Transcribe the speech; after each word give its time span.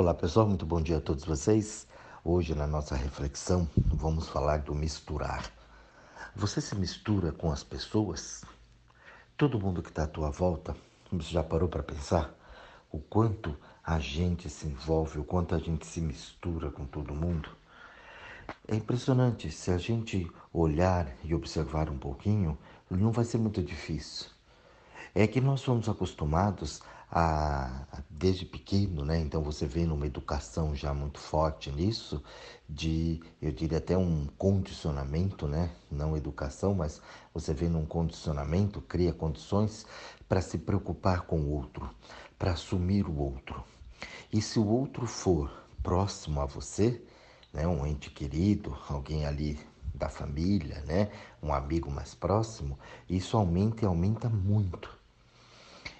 Olá 0.00 0.14
pessoal, 0.14 0.46
muito 0.46 0.64
bom 0.64 0.80
dia 0.80 0.98
a 0.98 1.00
todos 1.00 1.24
vocês. 1.24 1.84
Hoje 2.24 2.54
na 2.54 2.68
nossa 2.68 2.94
reflexão 2.94 3.68
vamos 3.76 4.28
falar 4.28 4.58
do 4.60 4.72
misturar. 4.72 5.50
Você 6.36 6.60
se 6.60 6.76
mistura 6.76 7.32
com 7.32 7.50
as 7.50 7.64
pessoas? 7.64 8.44
Todo 9.36 9.58
mundo 9.58 9.82
que 9.82 9.88
está 9.88 10.04
à 10.04 10.06
tua 10.06 10.30
volta, 10.30 10.76
você 11.10 11.32
já 11.32 11.42
parou 11.42 11.68
para 11.68 11.82
pensar 11.82 12.32
o 12.92 13.00
quanto 13.00 13.56
a 13.82 13.98
gente 13.98 14.48
se 14.48 14.68
envolve, 14.68 15.18
o 15.18 15.24
quanto 15.24 15.56
a 15.56 15.58
gente 15.58 15.84
se 15.84 16.00
mistura 16.00 16.70
com 16.70 16.86
todo 16.86 17.12
mundo? 17.12 17.48
É 18.68 18.76
impressionante, 18.76 19.50
se 19.50 19.72
a 19.72 19.78
gente 19.78 20.30
olhar 20.52 21.12
e 21.24 21.34
observar 21.34 21.90
um 21.90 21.98
pouquinho, 21.98 22.56
não 22.88 23.10
vai 23.10 23.24
ser 23.24 23.38
muito 23.38 23.60
difícil. 23.60 24.28
É 25.12 25.26
que 25.26 25.40
nós 25.40 25.60
somos 25.60 25.88
acostumados 25.88 26.82
a, 27.10 27.86
desde 28.10 28.44
pequeno, 28.44 29.04
né? 29.04 29.18
Então 29.18 29.42
você 29.42 29.66
vê 29.66 29.86
numa 29.86 30.06
educação 30.06 30.74
já 30.74 30.92
muito 30.92 31.18
forte 31.18 31.70
nisso, 31.70 32.22
de, 32.68 33.20
eu 33.40 33.50
diria 33.50 33.78
até 33.78 33.96
um 33.96 34.26
condicionamento, 34.36 35.46
né? 35.46 35.70
Não 35.90 36.16
educação, 36.16 36.74
mas 36.74 37.00
você 37.32 37.54
vê 37.54 37.68
num 37.68 37.86
condicionamento, 37.86 38.80
cria 38.82 39.12
condições 39.12 39.86
para 40.28 40.40
se 40.40 40.58
preocupar 40.58 41.22
com 41.22 41.40
o 41.40 41.50
outro, 41.50 41.88
para 42.38 42.52
assumir 42.52 43.06
o 43.06 43.16
outro. 43.18 43.64
E 44.32 44.42
se 44.42 44.58
o 44.58 44.66
outro 44.66 45.06
for 45.06 45.50
próximo 45.82 46.40
a 46.40 46.46
você, 46.46 47.02
né? 47.52 47.66
Um 47.66 47.86
ente 47.86 48.10
querido, 48.10 48.76
alguém 48.88 49.24
ali 49.24 49.58
da 49.94 50.08
família, 50.08 50.80
né? 50.82 51.10
Um 51.42 51.52
amigo 51.52 51.90
mais 51.90 52.14
próximo, 52.14 52.78
isso 53.08 53.36
aumenta 53.36 53.84
e 53.84 53.86
aumenta 53.86 54.28
muito. 54.28 54.97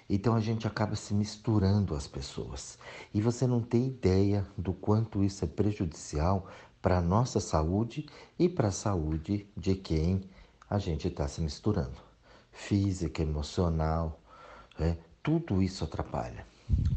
Então 0.09 0.33
a 0.33 0.39
gente 0.39 0.65
acaba 0.65 0.95
se 0.95 1.13
misturando 1.13 1.95
às 1.95 2.07
pessoas. 2.07 2.79
E 3.13 3.21
você 3.21 3.45
não 3.45 3.61
tem 3.61 3.87
ideia 3.87 4.45
do 4.57 4.73
quanto 4.73 5.23
isso 5.23 5.45
é 5.45 5.47
prejudicial 5.47 6.47
para 6.81 6.97
a 6.97 7.01
nossa 7.01 7.39
saúde 7.39 8.07
e 8.37 8.49
para 8.49 8.69
a 8.69 8.71
saúde 8.71 9.47
de 9.55 9.75
quem 9.75 10.21
a 10.67 10.79
gente 10.79 11.07
está 11.07 11.27
se 11.27 11.41
misturando. 11.41 11.97
Física, 12.51 13.21
emocional, 13.21 14.19
é, 14.79 14.97
tudo 15.21 15.61
isso 15.61 15.83
atrapalha. 15.83 16.45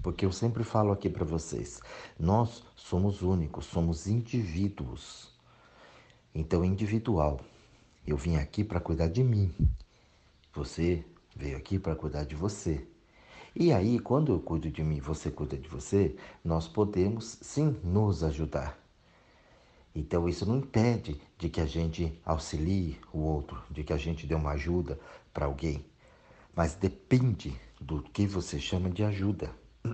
Porque 0.02 0.24
eu 0.24 0.32
sempre 0.32 0.64
falo 0.64 0.92
aqui 0.92 1.08
para 1.08 1.24
vocês, 1.24 1.80
nós 2.18 2.62
somos 2.76 3.22
únicos, 3.22 3.66
somos 3.66 4.06
indivíduos. 4.06 5.30
Então, 6.34 6.64
individual. 6.64 7.40
Eu 8.06 8.16
vim 8.16 8.36
aqui 8.36 8.64
para 8.64 8.80
cuidar 8.80 9.08
de 9.08 9.22
mim. 9.22 9.54
Você 10.54 11.04
veio 11.36 11.56
aqui 11.56 11.78
para 11.78 11.94
cuidar 11.94 12.24
de 12.24 12.34
você. 12.34 12.86
E 13.54 13.72
aí, 13.72 13.98
quando 13.98 14.32
eu 14.32 14.40
cuido 14.40 14.70
de 14.70 14.82
mim, 14.82 14.98
você 14.98 15.30
cuida 15.30 15.56
de 15.56 15.68
você, 15.68 16.16
nós 16.42 16.66
podemos 16.66 17.38
sim 17.42 17.76
nos 17.84 18.24
ajudar. 18.24 18.78
Então 19.94 20.26
isso 20.26 20.46
não 20.46 20.56
impede 20.56 21.20
de 21.36 21.50
que 21.50 21.60
a 21.60 21.66
gente 21.66 22.18
auxilie 22.24 22.98
o 23.12 23.18
outro, 23.18 23.62
de 23.70 23.84
que 23.84 23.92
a 23.92 23.98
gente 23.98 24.26
dê 24.26 24.34
uma 24.34 24.52
ajuda 24.52 24.98
para 25.34 25.44
alguém, 25.44 25.84
mas 26.56 26.74
depende 26.74 27.54
do 27.78 28.02
que 28.02 28.26
você 28.26 28.58
chama 28.58 28.88
de 28.88 29.04
ajuda. 29.04 29.50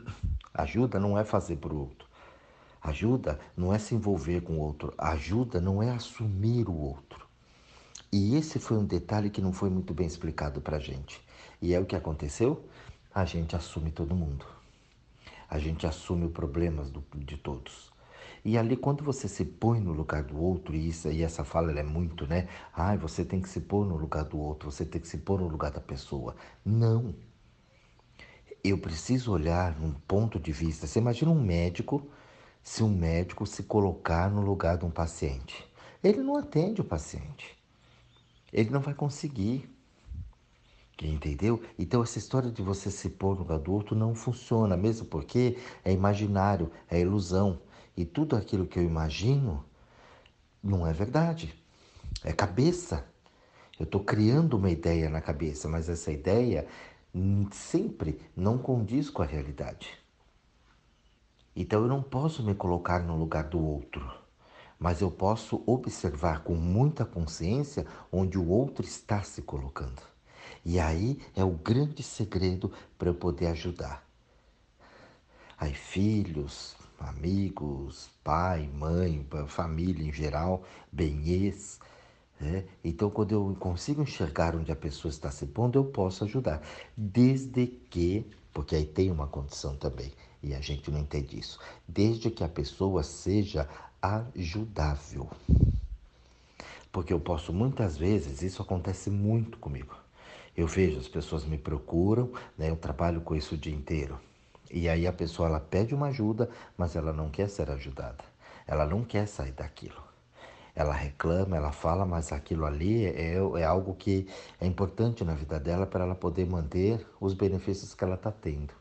Ajuda 0.54 0.98
não 0.98 1.16
é 1.16 1.24
fazer 1.24 1.56
para 1.56 1.72
o 1.72 1.78
outro. 1.78 2.08
Ajuda 2.82 3.38
não 3.56 3.72
é 3.72 3.78
se 3.78 3.94
envolver 3.94 4.40
com 4.40 4.54
o 4.54 4.60
outro. 4.60 4.92
Ajuda 4.98 5.60
não 5.60 5.82
é 5.82 5.90
assumir 5.90 6.68
o 6.68 6.74
outro. 6.74 7.26
E 8.12 8.34
esse 8.34 8.58
foi 8.58 8.76
um 8.76 8.84
detalhe 8.84 9.30
que 9.30 9.40
não 9.40 9.52
foi 9.52 9.70
muito 9.70 9.94
bem 9.94 10.06
explicado 10.06 10.60
para 10.60 10.76
a 10.76 10.80
gente. 10.80 11.20
E 11.62 11.74
é 11.74 11.80
o 11.80 11.86
que 11.86 11.94
aconteceu? 11.94 12.64
A 13.20 13.24
gente 13.24 13.56
assume 13.56 13.90
todo 13.90 14.14
mundo. 14.14 14.46
A 15.50 15.58
gente 15.58 15.86
assume 15.86 16.26
os 16.26 16.32
problemas 16.32 16.88
do, 16.88 17.04
de 17.16 17.36
todos. 17.36 17.90
E 18.44 18.56
ali, 18.56 18.76
quando 18.76 19.02
você 19.02 19.26
se 19.26 19.44
põe 19.44 19.80
no 19.80 19.92
lugar 19.92 20.22
do 20.22 20.40
outro, 20.40 20.76
e, 20.76 20.88
isso, 20.88 21.10
e 21.10 21.22
essa 21.22 21.42
fala 21.42 21.72
é 21.72 21.82
muito, 21.82 22.26
né? 22.28 22.48
Ai, 22.72 22.94
ah, 22.94 22.98
você 22.98 23.24
tem 23.24 23.40
que 23.40 23.48
se 23.48 23.60
pôr 23.60 23.84
no 23.84 23.96
lugar 23.96 24.24
do 24.24 24.38
outro, 24.38 24.70
você 24.70 24.84
tem 24.84 25.00
que 25.00 25.08
se 25.08 25.18
pôr 25.18 25.40
no 25.40 25.48
lugar 25.48 25.72
da 25.72 25.80
pessoa. 25.80 26.36
Não. 26.64 27.12
Eu 28.62 28.78
preciso 28.78 29.32
olhar 29.32 29.76
num 29.80 29.92
ponto 29.92 30.38
de 30.38 30.52
vista. 30.52 30.86
Você 30.86 31.00
imagina 31.00 31.32
um 31.32 31.42
médico, 31.42 32.08
se 32.62 32.84
um 32.84 32.88
médico 32.88 33.46
se 33.46 33.64
colocar 33.64 34.30
no 34.30 34.42
lugar 34.42 34.78
de 34.78 34.84
um 34.84 34.90
paciente. 34.90 35.66
Ele 36.04 36.22
não 36.22 36.36
atende 36.36 36.80
o 36.80 36.84
paciente. 36.84 37.58
Ele 38.52 38.70
não 38.70 38.80
vai 38.80 38.94
conseguir. 38.94 39.68
Entendeu? 41.00 41.62
Então 41.78 42.02
essa 42.02 42.18
história 42.18 42.50
de 42.50 42.60
você 42.60 42.90
se 42.90 43.08
pôr 43.08 43.34
no 43.34 43.42
lugar 43.42 43.58
do 43.58 43.72
outro 43.72 43.94
não 43.94 44.14
funciona, 44.14 44.76
mesmo 44.76 45.06
porque 45.06 45.56
é 45.84 45.92
imaginário, 45.92 46.70
é 46.90 47.00
ilusão. 47.00 47.60
E 47.96 48.04
tudo 48.04 48.34
aquilo 48.34 48.66
que 48.66 48.78
eu 48.78 48.82
imagino 48.82 49.64
não 50.62 50.86
é 50.86 50.92
verdade. 50.92 51.54
É 52.24 52.32
cabeça. 52.32 53.04
Eu 53.78 53.84
estou 53.84 54.02
criando 54.02 54.56
uma 54.56 54.70
ideia 54.70 55.08
na 55.08 55.20
cabeça, 55.20 55.68
mas 55.68 55.88
essa 55.88 56.10
ideia 56.10 56.66
sempre 57.52 58.20
não 58.36 58.58
condiz 58.58 59.08
com 59.08 59.22
a 59.22 59.26
realidade. 59.26 59.96
Então 61.54 61.82
eu 61.82 61.88
não 61.88 62.02
posso 62.02 62.42
me 62.42 62.54
colocar 62.54 63.00
no 63.00 63.16
lugar 63.16 63.44
do 63.44 63.60
outro, 63.60 64.08
mas 64.78 65.00
eu 65.00 65.10
posso 65.10 65.62
observar 65.66 66.42
com 66.42 66.54
muita 66.54 67.04
consciência 67.04 67.86
onde 68.12 68.38
o 68.38 68.48
outro 68.48 68.84
está 68.84 69.22
se 69.22 69.42
colocando. 69.42 70.17
E 70.64 70.78
aí 70.78 71.18
é 71.34 71.44
o 71.44 71.50
grande 71.50 72.02
segredo 72.02 72.72
para 72.98 73.08
eu 73.08 73.14
poder 73.14 73.46
ajudar. 73.46 74.06
Aí, 75.58 75.74
filhos, 75.74 76.76
amigos, 76.98 78.10
pai, 78.22 78.68
mãe, 78.72 79.26
família 79.46 80.06
em 80.06 80.12
geral, 80.12 80.64
benês. 80.92 81.80
Né? 82.40 82.64
Então, 82.84 83.10
quando 83.10 83.32
eu 83.32 83.56
consigo 83.58 84.02
enxergar 84.02 84.54
onde 84.54 84.70
a 84.70 84.76
pessoa 84.76 85.10
está 85.10 85.30
se 85.30 85.46
pondo, 85.46 85.78
eu 85.78 85.84
posso 85.84 86.24
ajudar. 86.24 86.62
Desde 86.96 87.66
que, 87.66 88.24
porque 88.52 88.76
aí 88.76 88.84
tem 88.84 89.10
uma 89.10 89.26
condição 89.26 89.76
também, 89.76 90.12
e 90.42 90.54
a 90.54 90.60
gente 90.60 90.90
não 90.90 91.00
entende 91.00 91.38
isso, 91.38 91.58
desde 91.86 92.30
que 92.30 92.44
a 92.44 92.48
pessoa 92.48 93.02
seja 93.02 93.68
ajudável. 94.00 95.28
Porque 96.92 97.12
eu 97.12 97.20
posso 97.20 97.52
muitas 97.52 97.96
vezes, 97.96 98.42
isso 98.42 98.62
acontece 98.62 99.10
muito 99.10 99.58
comigo. 99.58 99.96
Eu 100.58 100.66
vejo, 100.66 100.98
as 100.98 101.06
pessoas 101.06 101.44
me 101.44 101.56
procuram, 101.56 102.32
né? 102.58 102.68
eu 102.68 102.74
trabalho 102.76 103.20
com 103.20 103.36
isso 103.36 103.54
o 103.54 103.56
dia 103.56 103.72
inteiro. 103.72 104.18
E 104.68 104.88
aí 104.88 105.06
a 105.06 105.12
pessoa 105.12 105.48
ela 105.48 105.60
pede 105.60 105.94
uma 105.94 106.08
ajuda, 106.08 106.50
mas 106.76 106.96
ela 106.96 107.12
não 107.12 107.30
quer 107.30 107.48
ser 107.48 107.70
ajudada. 107.70 108.24
Ela 108.66 108.84
não 108.84 109.04
quer 109.04 109.28
sair 109.28 109.52
daquilo. 109.52 110.02
Ela 110.74 110.92
reclama, 110.92 111.56
ela 111.56 111.70
fala, 111.70 112.04
mas 112.04 112.32
aquilo 112.32 112.66
ali 112.66 113.06
é, 113.06 113.34
é 113.36 113.64
algo 113.64 113.94
que 113.94 114.26
é 114.60 114.66
importante 114.66 115.24
na 115.24 115.32
vida 115.32 115.60
dela 115.60 115.86
para 115.86 116.02
ela 116.02 116.16
poder 116.16 116.44
manter 116.44 117.06
os 117.20 117.34
benefícios 117.34 117.94
que 117.94 118.02
ela 118.02 118.16
está 118.16 118.32
tendo. 118.32 118.74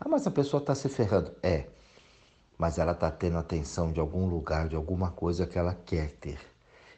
Ah, 0.00 0.08
mas 0.08 0.26
a 0.26 0.32
pessoa 0.32 0.60
está 0.60 0.74
se 0.74 0.88
ferrando. 0.88 1.30
É, 1.44 1.66
mas 2.58 2.76
ela 2.76 2.90
está 2.90 3.08
tendo 3.08 3.38
atenção 3.38 3.92
de 3.92 4.00
algum 4.00 4.28
lugar, 4.28 4.68
de 4.68 4.74
alguma 4.74 5.12
coisa 5.12 5.46
que 5.46 5.56
ela 5.56 5.78
quer 5.86 6.10
ter. 6.10 6.40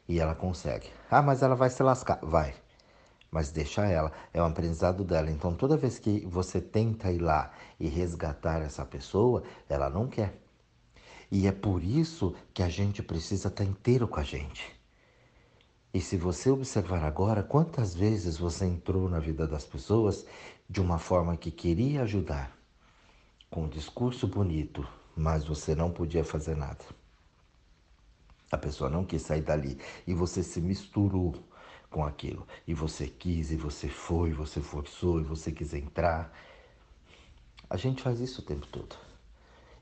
E 0.09 0.19
ela 0.19 0.35
consegue. 0.35 0.89
Ah, 1.11 1.21
mas 1.21 1.43
ela 1.43 1.55
vai 1.55 1.69
se 1.69 1.83
lascar. 1.83 2.19
Vai 2.23 2.62
mas 3.33 3.51
deixa 3.51 3.87
ela, 3.87 4.13
é 4.35 4.43
um 4.43 4.47
aprendizado 4.47 5.03
dela. 5.03 5.31
Então, 5.31 5.55
toda 5.55 5.75
vez 5.75 5.99
que 5.99 6.21
você 6.27 6.61
tenta 6.61 7.11
ir 7.11 7.19
lá 7.19 7.51
e 7.81 7.89
resgatar 7.89 8.61
essa 8.61 8.85
pessoa, 8.85 9.43
ela 9.71 9.89
não 9.89 10.07
quer. 10.07 10.39
E 11.31 11.47
é 11.47 11.53
por 11.53 11.83
isso 11.83 12.35
que 12.53 12.63
a 12.63 12.69
gente 12.69 13.03
precisa 13.03 13.49
estar 13.49 13.65
inteiro 13.65 14.07
com 14.07 14.21
a 14.21 14.23
gente. 14.23 14.71
E 15.95 16.01
se 16.01 16.19
você 16.19 16.51
observar 16.51 17.03
agora, 17.05 17.43
quantas 17.43 17.95
vezes 17.95 18.37
você 18.37 18.67
entrou 18.67 19.09
na 19.09 19.19
vida 19.19 19.49
das 19.49 19.65
pessoas 19.65 20.27
de 20.69 20.83
uma 20.83 20.99
forma 20.99 21.35
que 21.35 21.51
queria 21.51 22.03
ajudar, 22.03 22.55
com 23.51 23.65
um 23.65 23.69
discurso 23.69 24.27
bonito, 24.27 24.87
mas 25.17 25.45
você 25.45 25.75
não 25.75 25.91
podia 25.91 26.23
fazer 26.23 26.55
nada. 26.55 26.85
A 28.51 28.59
pessoa 28.59 28.91
não 28.91 29.03
quis 29.03 29.23
sair 29.23 29.41
dali 29.41 29.79
e 30.07 30.13
você 30.13 30.43
se 30.43 30.61
misturou 30.61 31.35
com 31.93 32.05
aquilo. 32.05 32.47
E 32.67 32.75
você 32.75 33.07
quis, 33.07 33.53
e 33.53 33.57
você 33.57 33.89
foi, 33.89 34.33
você 34.33 34.61
forçou, 34.61 35.21
e 35.21 35.23
você 35.23 35.53
quis 35.53 35.75
entrar. 35.75 36.33
A 37.71 37.77
gente 37.77 38.03
faz 38.03 38.19
isso 38.19 38.41
o 38.41 38.45
tempo 38.45 38.67
todo. 38.67 38.97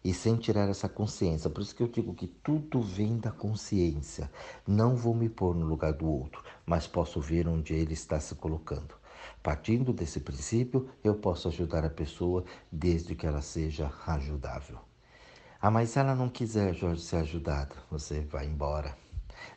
E 0.03 0.13
sem 0.13 0.37
tirar 0.37 0.69
essa 0.69 0.89
consciência. 0.89 1.49
Por 1.49 1.63
isso 1.63 1.75
que 1.75 1.83
eu 1.83 1.89
digo 1.89 2.15
que 2.15 2.27
tudo 2.27 2.83
vem 2.83 3.19
da 3.19 3.31
consciência. 3.31 4.31
Não 4.67 4.97
vou 4.97 5.15
me 5.15 5.29
pôr 5.29 5.55
no 5.55 5.67
lugar 5.67 5.93
do 5.93 6.07
outro, 6.07 6.43
mas 6.67 6.87
posso 6.87 7.21
ver 7.21 7.47
onde 7.47 7.75
ele 7.75 7.95
está 7.95 8.19
se 8.19 8.35
colocando. 8.35 8.95
Partindo 9.43 9.93
desse 9.93 10.21
princípio, 10.21 10.91
eu 11.05 11.15
posso 11.15 11.49
ajudar 11.49 11.85
a 11.85 11.91
pessoa 11.91 12.45
desde 12.71 13.15
que 13.15 13.27
ela 13.27 13.41
seja 13.41 13.93
ajudável. 14.07 14.79
Ah, 15.61 15.71
mas 15.71 15.91
se 15.91 15.99
ela 15.99 16.15
não 16.15 16.29
quiser, 16.29 16.75
Jorge, 16.75 17.03
ser 17.03 17.17
ajudada, 17.17 17.75
você 17.91 18.21
vai 18.21 18.47
embora. 18.47 18.97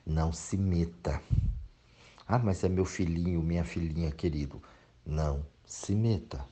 Não 0.05 0.33
se 0.33 0.57
meta. 0.57 1.21
Ah, 2.27 2.39
mas 2.39 2.63
é 2.63 2.69
meu 2.69 2.85
filhinho, 2.85 3.41
minha 3.41 3.63
filhinha 3.63 4.11
querido. 4.11 4.61
Não 5.05 5.45
se 5.65 5.93
meta. 5.93 6.45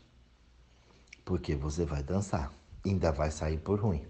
Porque 1.23 1.55
você 1.55 1.85
vai 1.85 2.03
dançar. 2.03 2.51
Ainda 2.85 3.11
vai 3.11 3.31
sair 3.31 3.59
por 3.59 3.79
ruim. 3.79 4.05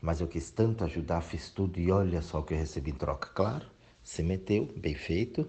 Mas 0.00 0.20
eu 0.20 0.28
quis 0.28 0.50
tanto 0.50 0.84
ajudar, 0.84 1.20
fiz 1.20 1.48
tudo 1.50 1.78
e 1.78 1.90
olha 1.90 2.20
só 2.22 2.40
o 2.40 2.42
que 2.42 2.54
eu 2.54 2.58
recebi 2.58 2.90
em 2.90 2.94
troca. 2.94 3.28
Claro, 3.34 3.66
se 4.02 4.22
meteu, 4.22 4.66
bem 4.76 4.94
feito. 4.94 5.48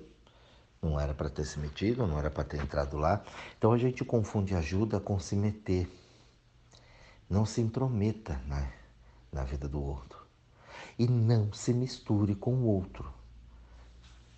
Não 0.82 1.00
era 1.00 1.14
para 1.14 1.30
ter 1.30 1.46
se 1.46 1.60
metido, 1.60 2.06
não 2.06 2.20
era 2.20 2.30
para 2.30 2.44
ter 2.44 2.62
entrado 2.62 2.98
lá. 2.98 3.24
Então 3.58 3.72
a 3.72 3.78
gente 3.78 4.04
confunde 4.04 4.54
ajuda 4.54 5.00
com 5.00 5.18
se 5.20 5.36
meter. 5.36 5.90
Não 7.30 7.46
se 7.46 7.62
intrometa 7.62 8.40
na, 8.46 8.70
na 9.32 9.44
vida 9.44 9.68
do 9.68 9.82
outro. 9.82 10.24
E 11.00 11.08
não 11.08 11.52
se 11.54 11.74
misture 11.74 12.36
com 12.36 12.54
o 12.54 12.66
outro. 12.66 13.12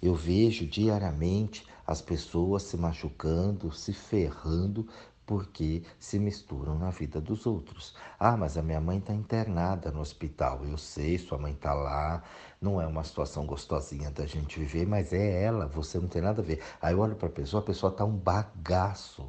Eu 0.05 0.13
vejo 0.13 0.67
diariamente 0.67 1.65
as 1.83 1.99
pessoas 1.99 2.61
se 2.61 2.77
machucando, 2.77 3.71
se 3.71 3.91
ferrando 3.91 4.87
porque 5.25 5.81
se 5.97 6.19
misturam 6.19 6.77
na 6.77 6.91
vida 6.91 7.19
dos 7.19 7.47
outros. 7.47 7.95
Ah, 8.19 8.37
mas 8.37 8.55
a 8.55 8.61
minha 8.61 8.79
mãe 8.79 8.99
está 8.99 9.15
internada 9.15 9.89
no 9.89 10.01
hospital. 10.01 10.63
Eu 10.63 10.77
sei, 10.77 11.17
sua 11.17 11.39
mãe 11.39 11.53
está 11.53 11.73
lá. 11.73 12.21
Não 12.61 12.79
é 12.79 12.85
uma 12.85 13.03
situação 13.03 13.47
gostosinha 13.47 14.11
da 14.11 14.27
gente 14.27 14.59
viver, 14.59 14.85
mas 14.85 15.11
é 15.11 15.41
ela, 15.41 15.65
você 15.65 15.97
não 15.97 16.07
tem 16.07 16.21
nada 16.21 16.39
a 16.39 16.45
ver. 16.45 16.61
Aí 16.79 16.93
eu 16.93 16.99
olho 16.99 17.15
para 17.15 17.27
a 17.27 17.31
pessoa, 17.31 17.63
a 17.63 17.65
pessoa 17.65 17.91
está 17.91 18.05
um 18.05 18.15
bagaço, 18.15 19.27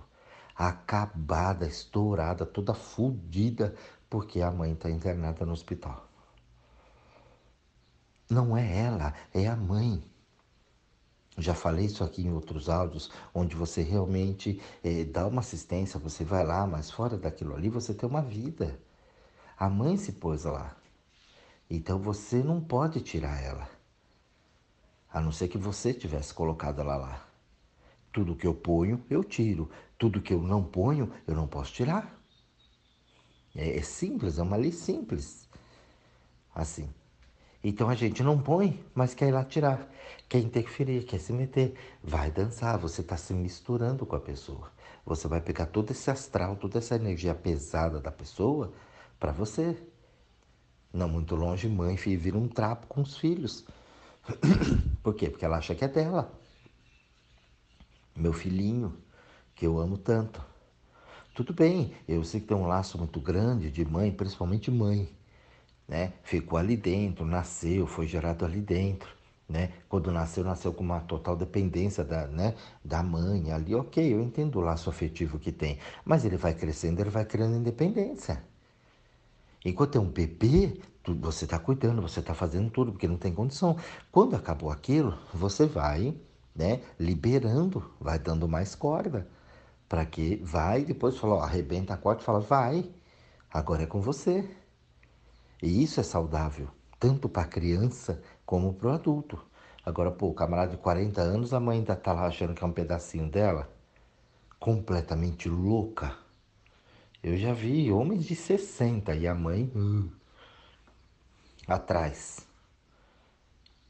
acabada, 0.55 1.67
estourada, 1.67 2.45
toda 2.45 2.75
fodida, 2.75 3.75
porque 4.11 4.43
a 4.43 4.51
mãe 4.51 4.73
está 4.73 4.91
internada 4.91 5.47
no 5.47 5.53
hospital. 5.53 6.07
Não 8.29 8.55
é 8.55 8.79
ela, 8.79 9.15
é 9.33 9.47
a 9.47 9.57
mãe. 9.57 10.05
Já 11.39 11.55
falei 11.55 11.85
isso 11.85 12.03
aqui 12.03 12.23
em 12.23 12.33
outros 12.33 12.69
áudios, 12.69 13.11
onde 13.35 13.55
você 13.55 13.83
realmente 13.83 14.61
é, 14.83 15.05
dá 15.05 15.27
uma 15.27 15.41
assistência, 15.41 16.01
você 16.01 16.25
vai 16.25 16.45
lá, 16.45 16.67
mas 16.67 16.91
fora 16.91 17.19
daquilo 17.19 17.55
ali 17.55 17.69
você 17.69 17.93
tem 17.93 18.09
uma 18.09 18.23
vida. 18.23 18.81
A 19.59 19.69
mãe 19.69 19.99
se 19.99 20.13
pôs 20.13 20.45
lá. 20.45 20.75
Então 21.69 21.99
você 21.99 22.43
não 22.43 22.61
pode 22.61 23.01
tirar 23.01 23.43
ela. 23.43 23.69
A 25.13 25.21
não 25.21 25.31
ser 25.31 25.49
que 25.49 25.59
você 25.59 25.93
tivesse 25.93 26.33
colocado 26.33 26.81
ela 26.81 26.97
lá. 26.97 27.29
Tudo 28.13 28.37
que 28.37 28.47
eu 28.47 28.55
ponho, 28.55 29.05
eu 29.11 29.23
tiro. 29.23 29.71
Tudo 29.99 30.23
que 30.23 30.33
eu 30.33 30.41
não 30.41 30.63
ponho, 30.65 31.13
eu 31.27 31.35
não 31.35 31.47
posso 31.47 31.73
tirar. 31.73 32.19
É, 33.55 33.79
é 33.79 33.83
simples, 33.83 34.39
é 34.39 34.43
uma 34.43 34.57
lei 34.57 34.73
simples. 34.73 35.49
Assim. 36.55 36.89
Então 37.63 37.89
a 37.89 37.95
gente 37.95 38.23
não 38.23 38.39
põe, 38.39 38.85
mas 38.95 39.15
quer 39.15 39.29
ir 39.29 39.33
lá 39.33 39.45
tirar, 39.45 39.89
quer 40.29 40.39
interferir, 40.39 41.05
quer 41.05 41.19
se 41.19 41.33
meter. 41.33 41.75
Vai 42.03 42.31
dançar, 42.31 42.79
você 42.79 43.01
está 43.01 43.17
se 43.17 43.33
misturando 43.35 44.07
com 44.07 44.17
a 44.17 44.21
pessoa. 44.21 44.71
Você 45.05 45.29
vai 45.29 45.41
pegar 45.41 45.67
todo 45.67 45.91
esse 45.91 46.11
astral, 46.11 46.57
toda 46.57 46.79
essa 46.79 46.97
energia 46.97 47.35
pesada 47.35 48.01
da 48.01 48.11
pessoa 48.11 48.73
para 49.19 49.33
você. 49.33 49.77
Não 50.93 51.09
muito 51.09 51.35
longe, 51.35 51.69
mãe 51.69 51.95
vira 51.97 52.39
um 52.39 52.49
trapo 52.49 52.87
com 52.87 53.03
os 53.03 53.17
filhos. 53.17 53.65
Por 55.03 55.15
quê? 55.15 55.31
Porque 55.31 55.45
ela 55.45 55.59
acha 55.59 55.75
que 55.75 55.85
é 55.85 55.89
dela. 55.89 56.33
Meu 58.15 58.33
filhinho, 58.33 58.97
que 59.55 59.67
eu 59.67 59.79
amo 59.79 59.99
tanto. 59.99 60.43
Tudo 61.35 61.53
bem, 61.53 61.95
eu 62.09 62.25
sei 62.25 62.41
que 62.41 62.47
tem 62.47 62.57
um 62.57 62.67
laço 62.67 62.97
muito 62.97 63.21
grande 63.21 63.71
de 63.71 63.85
mãe, 63.85 64.11
principalmente 64.11 64.71
mãe 64.71 65.09
né? 65.89 66.13
Ficou 66.23 66.59
ali 66.59 66.77
dentro, 66.77 67.25
nasceu, 67.25 67.87
foi 67.87 68.07
gerado 68.07 68.45
ali 68.45 68.61
dentro, 68.61 69.09
né? 69.49 69.73
Quando 69.89 70.11
nasceu, 70.11 70.45
nasceu 70.45 70.73
com 70.73 70.83
uma 70.83 71.01
total 71.01 71.37
dependência 71.37 72.05
da, 72.05 72.27
né? 72.27 72.55
da 72.85 73.03
mãe 73.03 73.53
ali, 73.53 73.75
ok, 73.75 74.13
eu 74.13 74.21
entendo 74.21 74.57
o 74.57 74.61
laço 74.61 74.91
afetivo 74.91 75.39
que 75.39 75.53
tem, 75.53 75.79
mas 76.05 76.25
ele 76.25 76.37
vai 76.37 76.55
crescendo, 76.55 77.01
ele 77.01 77.11
vai 77.11 77.25
criando 77.25 77.57
independência. 77.57 78.43
Enquanto 79.65 79.97
é 79.97 80.01
um 80.01 80.11
bebê, 80.11 80.81
você 81.21 81.45
está 81.45 81.59
cuidando, 81.59 82.03
você 82.03 82.21
está 82.21 82.35
fazendo 82.35 82.71
tudo, 82.71 82.93
porque 82.93 83.09
não 83.09 83.17
tem 83.17 83.33
condição. 83.33 83.77
Quando 84.13 84.37
acabou 84.37 84.71
aquilo, 84.71 85.19
você 85.35 85.67
vai 85.67 86.17
né, 86.55 86.81
liberando, 86.99 87.91
vai 88.01 88.19
dando 88.19 88.49
mais 88.49 88.75
corda, 88.75 89.29
para 89.89 90.05
que 90.07 90.37
vai, 90.37 90.85
depois 90.85 91.17
fala, 91.17 91.35
ó, 91.35 91.41
arrebenta 91.41 91.95
a 91.95 91.97
corda 91.97 92.23
e 92.23 92.25
fala, 92.25 92.41
vai, 92.41 92.91
agora 93.53 93.83
é 93.83 93.87
com 93.87 94.01
você. 94.01 94.49
E 95.63 95.83
isso 95.83 96.01
é 96.01 96.03
saudável, 96.03 96.69
tanto 96.99 97.29
para 97.29 97.43
a 97.43 97.49
criança 97.49 98.23
como 98.45 98.75
para 98.75 98.89
o 98.89 98.93
adulto. 98.93 99.43
Agora, 99.85 100.11
pô, 100.11 100.29
o 100.29 100.35
camarada 100.35 100.73
de 100.73 100.77
40 100.77 101.21
anos, 101.21 101.55
a 101.55 101.61
mãe 101.61 101.79
ainda 101.79 101.95
está 101.95 102.13
lá 102.13 102.27
achando 102.27 102.55
que 102.55 102.63
é 102.63 102.67
um 102.67 102.73
pedacinho 102.73 103.31
dela, 103.31 103.71
completamente 104.59 105.49
louca. 105.49 106.17
Eu 107.23 107.37
já 107.37 107.53
vi 107.53 107.91
homens 107.91 108.25
de 108.25 108.35
60 108.35 109.15
e 109.15 109.27
a 109.27 109.35
mãe 109.35 109.71
uh, 109.75 110.11
atrás. 111.67 112.47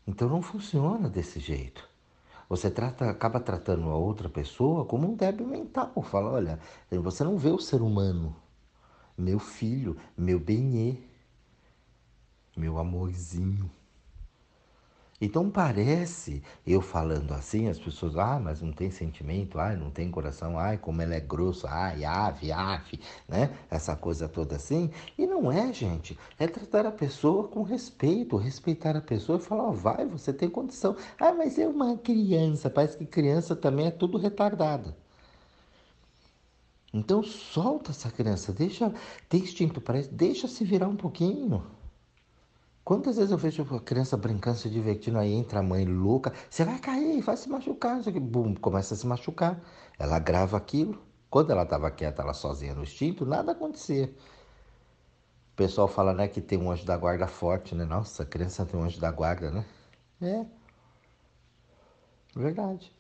Então 0.07 0.29
não 0.29 0.41
funciona 0.41 1.09
desse 1.09 1.41
jeito. 1.41 1.89
Você 2.49 2.71
trata, 2.71 3.11
acaba 3.11 3.41
tratando 3.41 3.91
a 3.91 3.97
outra 3.97 4.29
pessoa 4.29 4.85
como 4.85 5.11
um 5.11 5.17
débil 5.17 5.47
mental. 5.47 5.93
Fala, 6.03 6.31
olha, 6.31 6.61
você 6.91 7.25
não 7.25 7.37
vê 7.37 7.49
o 7.49 7.59
ser 7.59 7.83
humano, 7.83 8.37
meu 9.19 9.41
filho, 9.41 9.97
meu 10.17 10.39
benê 10.39 10.99
meu 12.57 12.79
amorzinho. 12.79 13.71
Então 15.19 15.49
parece, 15.49 16.43
eu 16.67 16.83
falando 16.83 17.33
assim, 17.33 17.69
as 17.69 17.79
pessoas, 17.79 18.17
ah, 18.19 18.39
mas 18.39 18.61
não 18.61 18.71
tem 18.71 18.91
sentimento, 18.91 19.59
ah, 19.59 19.75
não 19.75 19.91
tem 19.91 20.11
coração, 20.11 20.59
ai, 20.59 20.77
como 20.77 21.01
ela 21.01 21.15
é 21.15 21.21
grossa, 21.21 21.69
ai, 21.71 22.05
ave, 22.05 22.53
ave, 22.53 23.01
né? 23.27 23.51
Essa 23.71 23.97
coisa 23.97 24.29
toda 24.29 24.57
assim. 24.57 24.91
E 25.17 25.27
não 25.27 25.51
é, 25.51 25.73
gente. 25.73 26.19
É 26.39 26.47
tratar 26.47 26.85
a 26.85 26.93
pessoa 26.93 27.49
com 27.49 27.63
respeito, 27.63 28.37
respeitar 28.37 28.95
a 28.95 29.01
pessoa 29.01 29.39
e 29.39 29.43
falar, 29.43 29.69
oh, 29.71 29.73
vai, 29.73 30.05
você 30.05 30.35
tem 30.35 30.51
condição. 30.51 30.95
Ah, 31.19 31.33
mas 31.33 31.59
é 31.59 31.67
uma 31.67 31.97
criança, 31.97 32.69
parece 32.69 32.99
que 32.99 33.07
criança 33.07 33.57
também 33.57 33.87
é 33.87 33.91
tudo 33.91 34.19
retardada. 34.19 34.95
Então 36.93 37.23
solta 37.23 37.91
essa 37.91 38.11
criança, 38.11 38.53
deixa, 38.53 38.93
tem 39.29 39.41
instinto, 39.41 39.81
parece, 39.81 40.11
deixa 40.11 40.47
se 40.47 40.63
virar 40.65 40.89
um 40.89 40.97
pouquinho. 40.97 41.63
Quantas 42.87 43.17
vezes 43.17 43.33
eu 43.33 43.37
vejo 43.37 43.67
a 43.75 43.81
criança 43.81 44.17
brincando, 44.17 44.59
se 44.59 44.71
divertindo, 44.71 45.19
aí 45.19 45.33
entra 45.33 45.59
a 45.59 45.63
mãe 45.63 45.85
louca, 45.85 46.33
você 46.49 46.65
vai 46.65 46.79
cair, 46.79 47.21
vai 47.21 47.37
se 47.37 47.49
machucar, 47.49 47.99
isso 47.99 48.13
bum, 48.21 48.55
começa 48.55 48.95
a 48.95 48.97
se 48.97 49.05
machucar. 49.05 49.61
Ela 49.99 50.21
grava 50.21 50.57
aquilo. 50.57 51.03
Quando 51.29 51.51
ela 51.51 51.65
estava 51.65 51.91
quieta, 51.91 52.23
ela 52.23 52.33
sozinha 52.33 52.77
no 52.77 52.85
instinto, 52.85 53.27
nada 53.27 53.51
acontecia. 53.51 54.15
O 55.53 55.57
pessoal 55.57 55.89
fala, 55.89 56.13
né, 56.13 56.29
que 56.29 56.41
tem 56.41 56.59
um 56.63 56.71
anjo 56.71 56.87
da 56.87 56.97
guarda 56.97 57.27
forte, 57.27 57.75
né? 57.75 57.85
Nossa, 57.85 58.23
a 58.23 58.27
criança 58.27 58.65
tem 58.65 58.79
um 58.79 58.85
anjo 58.85 59.01
da 59.01 59.11
guarda, 59.11 59.51
né? 59.51 59.65
É. 60.23 60.47
Verdade. 62.37 62.95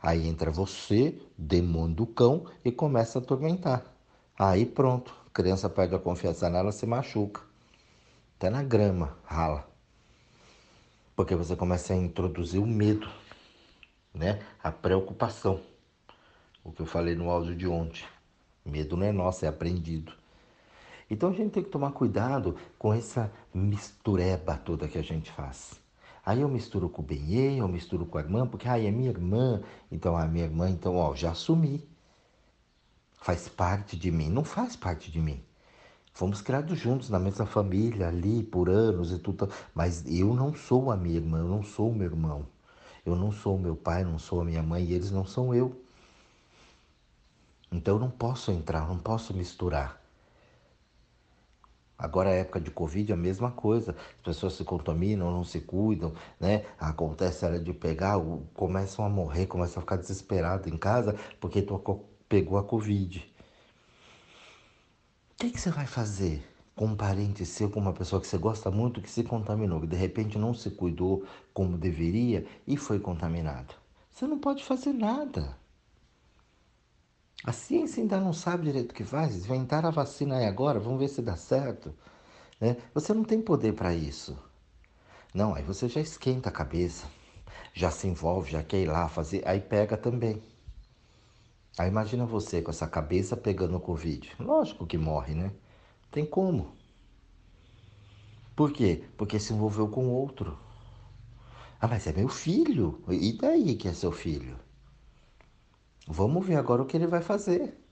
Aí 0.00 0.28
entra 0.28 0.52
você, 0.52 1.20
demônio 1.36 1.96
do 1.96 2.06
cão, 2.06 2.46
e 2.64 2.70
começa 2.70 3.18
a 3.18 3.22
atormentar. 3.22 3.84
Aí 4.38 4.64
pronto, 4.64 5.12
a 5.26 5.30
criança 5.30 5.68
perde 5.68 5.96
a 5.96 5.98
confiança 5.98 6.48
nela, 6.48 6.70
se 6.70 6.86
machuca 6.86 7.52
até 8.36 8.50
na 8.50 8.62
grama 8.62 9.16
rala. 9.24 9.68
Porque 11.16 11.34
você 11.34 11.54
começa 11.54 11.92
a 11.92 11.96
introduzir 11.96 12.60
o 12.60 12.66
medo, 12.66 13.08
né? 14.12 14.40
A 14.62 14.72
preocupação. 14.72 15.60
O 16.62 16.72
que 16.72 16.80
eu 16.80 16.86
falei 16.86 17.14
no 17.14 17.30
áudio 17.30 17.54
de 17.54 17.66
ontem. 17.66 18.04
Medo 18.64 18.96
não 18.96 19.06
é 19.06 19.12
nosso, 19.12 19.44
é 19.44 19.48
aprendido. 19.48 20.12
Então 21.08 21.28
a 21.28 21.32
gente 21.32 21.52
tem 21.52 21.62
que 21.62 21.68
tomar 21.68 21.92
cuidado 21.92 22.56
com 22.78 22.92
essa 22.92 23.30
mistureba 23.52 24.56
toda 24.56 24.88
que 24.88 24.98
a 24.98 25.02
gente 25.02 25.30
faz. 25.30 25.80
Aí 26.24 26.40
eu 26.40 26.48
misturo 26.48 26.88
com 26.88 27.02
o 27.02 27.04
Benê, 27.04 27.60
eu 27.60 27.68
misturo 27.68 28.06
com 28.06 28.16
a 28.16 28.22
irmã, 28.22 28.46
porque 28.46 28.66
aí 28.66 28.86
ah, 28.86 28.88
é 28.88 28.90
minha 28.90 29.10
irmã, 29.10 29.62
então 29.92 30.16
a 30.16 30.26
minha 30.26 30.44
irmã, 30.44 30.70
então 30.70 30.96
ó, 30.96 31.14
já 31.14 31.32
assumi. 31.32 31.86
Faz 33.12 33.48
parte 33.48 33.96
de 33.96 34.10
mim, 34.10 34.30
não 34.30 34.42
faz 34.42 34.74
parte 34.74 35.10
de 35.10 35.20
mim. 35.20 35.42
Fomos 36.14 36.40
criados 36.40 36.78
juntos 36.78 37.10
na 37.10 37.18
mesma 37.18 37.44
família, 37.44 38.06
ali 38.06 38.44
por 38.44 38.70
anos 38.70 39.10
e 39.10 39.18
tudo. 39.18 39.50
Mas 39.74 40.04
eu 40.06 40.32
não 40.32 40.54
sou 40.54 40.92
a 40.92 40.96
minha 40.96 41.16
irmã, 41.16 41.40
eu 41.40 41.48
não 41.48 41.64
sou 41.64 41.90
o 41.90 41.94
meu 41.94 42.06
irmão. 42.06 42.46
Eu 43.04 43.16
não 43.16 43.32
sou 43.32 43.56
o 43.56 43.58
meu 43.58 43.74
pai, 43.74 44.04
não 44.04 44.16
sou 44.18 44.40
a 44.40 44.44
minha 44.44 44.62
mãe 44.62 44.84
e 44.84 44.94
eles 44.94 45.10
não 45.10 45.26
são 45.26 45.52
eu. 45.52 45.82
Então 47.70 47.96
eu 47.96 48.00
não 48.00 48.10
posso 48.10 48.52
entrar, 48.52 48.86
não 48.86 48.96
posso 48.96 49.34
misturar. 49.34 50.00
Agora 51.98 52.30
a 52.30 52.34
época 52.34 52.60
de 52.60 52.70
Covid 52.70 53.10
é 53.10 53.14
a 53.14 53.18
mesma 53.18 53.50
coisa. 53.50 53.96
As 54.18 54.22
pessoas 54.22 54.52
se 54.54 54.62
contaminam, 54.64 55.32
não 55.32 55.42
se 55.42 55.60
cuidam, 55.60 56.14
né? 56.38 56.64
Acontece 56.78 57.44
a 57.44 57.58
de 57.58 57.72
pegar, 57.72 58.18
começam 58.54 59.04
a 59.04 59.08
morrer, 59.08 59.46
começam 59.46 59.78
a 59.78 59.82
ficar 59.82 59.96
desesperados 59.96 60.68
em 60.72 60.76
casa 60.76 61.16
porque 61.40 61.66
pegou 62.28 62.56
a 62.56 62.62
Covid. 62.62 63.33
Que, 65.44 65.50
que 65.50 65.60
você 65.60 65.70
vai 65.70 65.86
fazer 65.86 66.42
com 66.74 66.86
um 66.86 66.96
parente 66.96 67.44
seu, 67.44 67.68
com 67.68 67.78
uma 67.78 67.92
pessoa 67.92 68.18
que 68.18 68.26
você 68.26 68.38
gosta 68.38 68.70
muito, 68.70 69.02
que 69.02 69.10
se 69.10 69.22
contaminou, 69.22 69.78
que 69.78 69.86
de 69.86 69.94
repente 69.94 70.38
não 70.38 70.54
se 70.54 70.70
cuidou 70.70 71.26
como 71.52 71.76
deveria 71.76 72.46
e 72.66 72.78
foi 72.78 72.98
contaminado? 72.98 73.74
Você 74.10 74.26
não 74.26 74.38
pode 74.38 74.64
fazer 74.64 74.94
nada. 74.94 75.54
A 77.44 77.52
ciência 77.52 78.02
ainda 78.02 78.18
não 78.18 78.32
sabe 78.32 78.64
direito 78.64 78.92
o 78.92 78.94
que 78.94 79.04
faz. 79.04 79.36
Inventaram 79.36 79.90
a 79.90 79.92
vacina 79.92 80.38
aí 80.38 80.46
agora, 80.46 80.80
vamos 80.80 80.98
ver 80.98 81.08
se 81.08 81.20
dá 81.20 81.36
certo. 81.36 81.94
Né? 82.58 82.78
Você 82.94 83.12
não 83.12 83.22
tem 83.22 83.42
poder 83.42 83.74
para 83.74 83.94
isso. 83.94 84.38
Não, 85.34 85.54
aí 85.54 85.62
você 85.62 85.90
já 85.90 86.00
esquenta 86.00 86.48
a 86.48 86.52
cabeça, 86.52 87.06
já 87.74 87.90
se 87.90 88.08
envolve, 88.08 88.50
já 88.50 88.62
quer 88.62 88.80
ir 88.80 88.86
lá 88.86 89.10
fazer, 89.10 89.46
aí 89.46 89.60
pega 89.60 89.94
também. 89.94 90.42
Aí 91.78 91.88
imagina 91.88 92.24
você 92.24 92.62
com 92.62 92.70
essa 92.70 92.86
cabeça 92.86 93.36
pegando 93.36 93.76
o 93.76 93.80
Covid. 93.80 94.32
Lógico 94.38 94.86
que 94.86 94.96
morre, 94.98 95.34
né? 95.34 95.52
Tem 96.10 96.24
como. 96.24 96.76
Por 98.56 98.72
quê? 98.72 99.04
Porque 99.16 99.38
se 99.38 99.52
envolveu 99.52 99.88
com 99.88 100.08
outro. 100.08 100.58
Ah, 101.80 101.86
mas 101.86 102.06
é 102.06 102.12
meu 102.12 102.28
filho. 102.28 103.02
E 103.08 103.32
daí 103.32 103.76
que 103.76 103.88
é 103.88 103.92
seu 103.92 104.10
filho? 104.12 104.58
Vamos 106.06 106.46
ver 106.46 106.56
agora 106.56 106.82
o 106.82 106.86
que 106.86 106.96
ele 106.96 107.06
vai 107.06 107.20
fazer. 107.20 107.83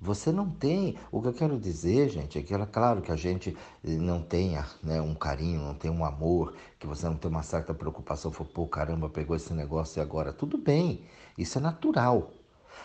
Você 0.00 0.30
não 0.30 0.50
tem. 0.50 0.96
O 1.10 1.22
que 1.22 1.28
eu 1.28 1.32
quero 1.32 1.58
dizer, 1.58 2.10
gente, 2.10 2.38
é 2.38 2.42
que, 2.42 2.54
claro, 2.66 3.00
que 3.00 3.10
a 3.10 3.16
gente 3.16 3.56
não 3.82 4.22
tenha 4.22 4.66
né, 4.82 5.00
um 5.00 5.14
carinho, 5.14 5.62
não 5.62 5.74
tem 5.74 5.90
um 5.90 6.04
amor, 6.04 6.54
que 6.78 6.86
você 6.86 7.06
não 7.06 7.16
tem 7.16 7.30
uma 7.30 7.42
certa 7.42 7.72
preocupação. 7.72 8.30
Falou, 8.30 8.52
pô, 8.52 8.66
caramba, 8.66 9.08
pegou 9.08 9.34
esse 9.34 9.52
negócio 9.54 9.98
e 9.98 10.02
agora. 10.02 10.32
Tudo 10.32 10.58
bem, 10.58 11.04
isso 11.38 11.58
é 11.58 11.60
natural. 11.60 12.30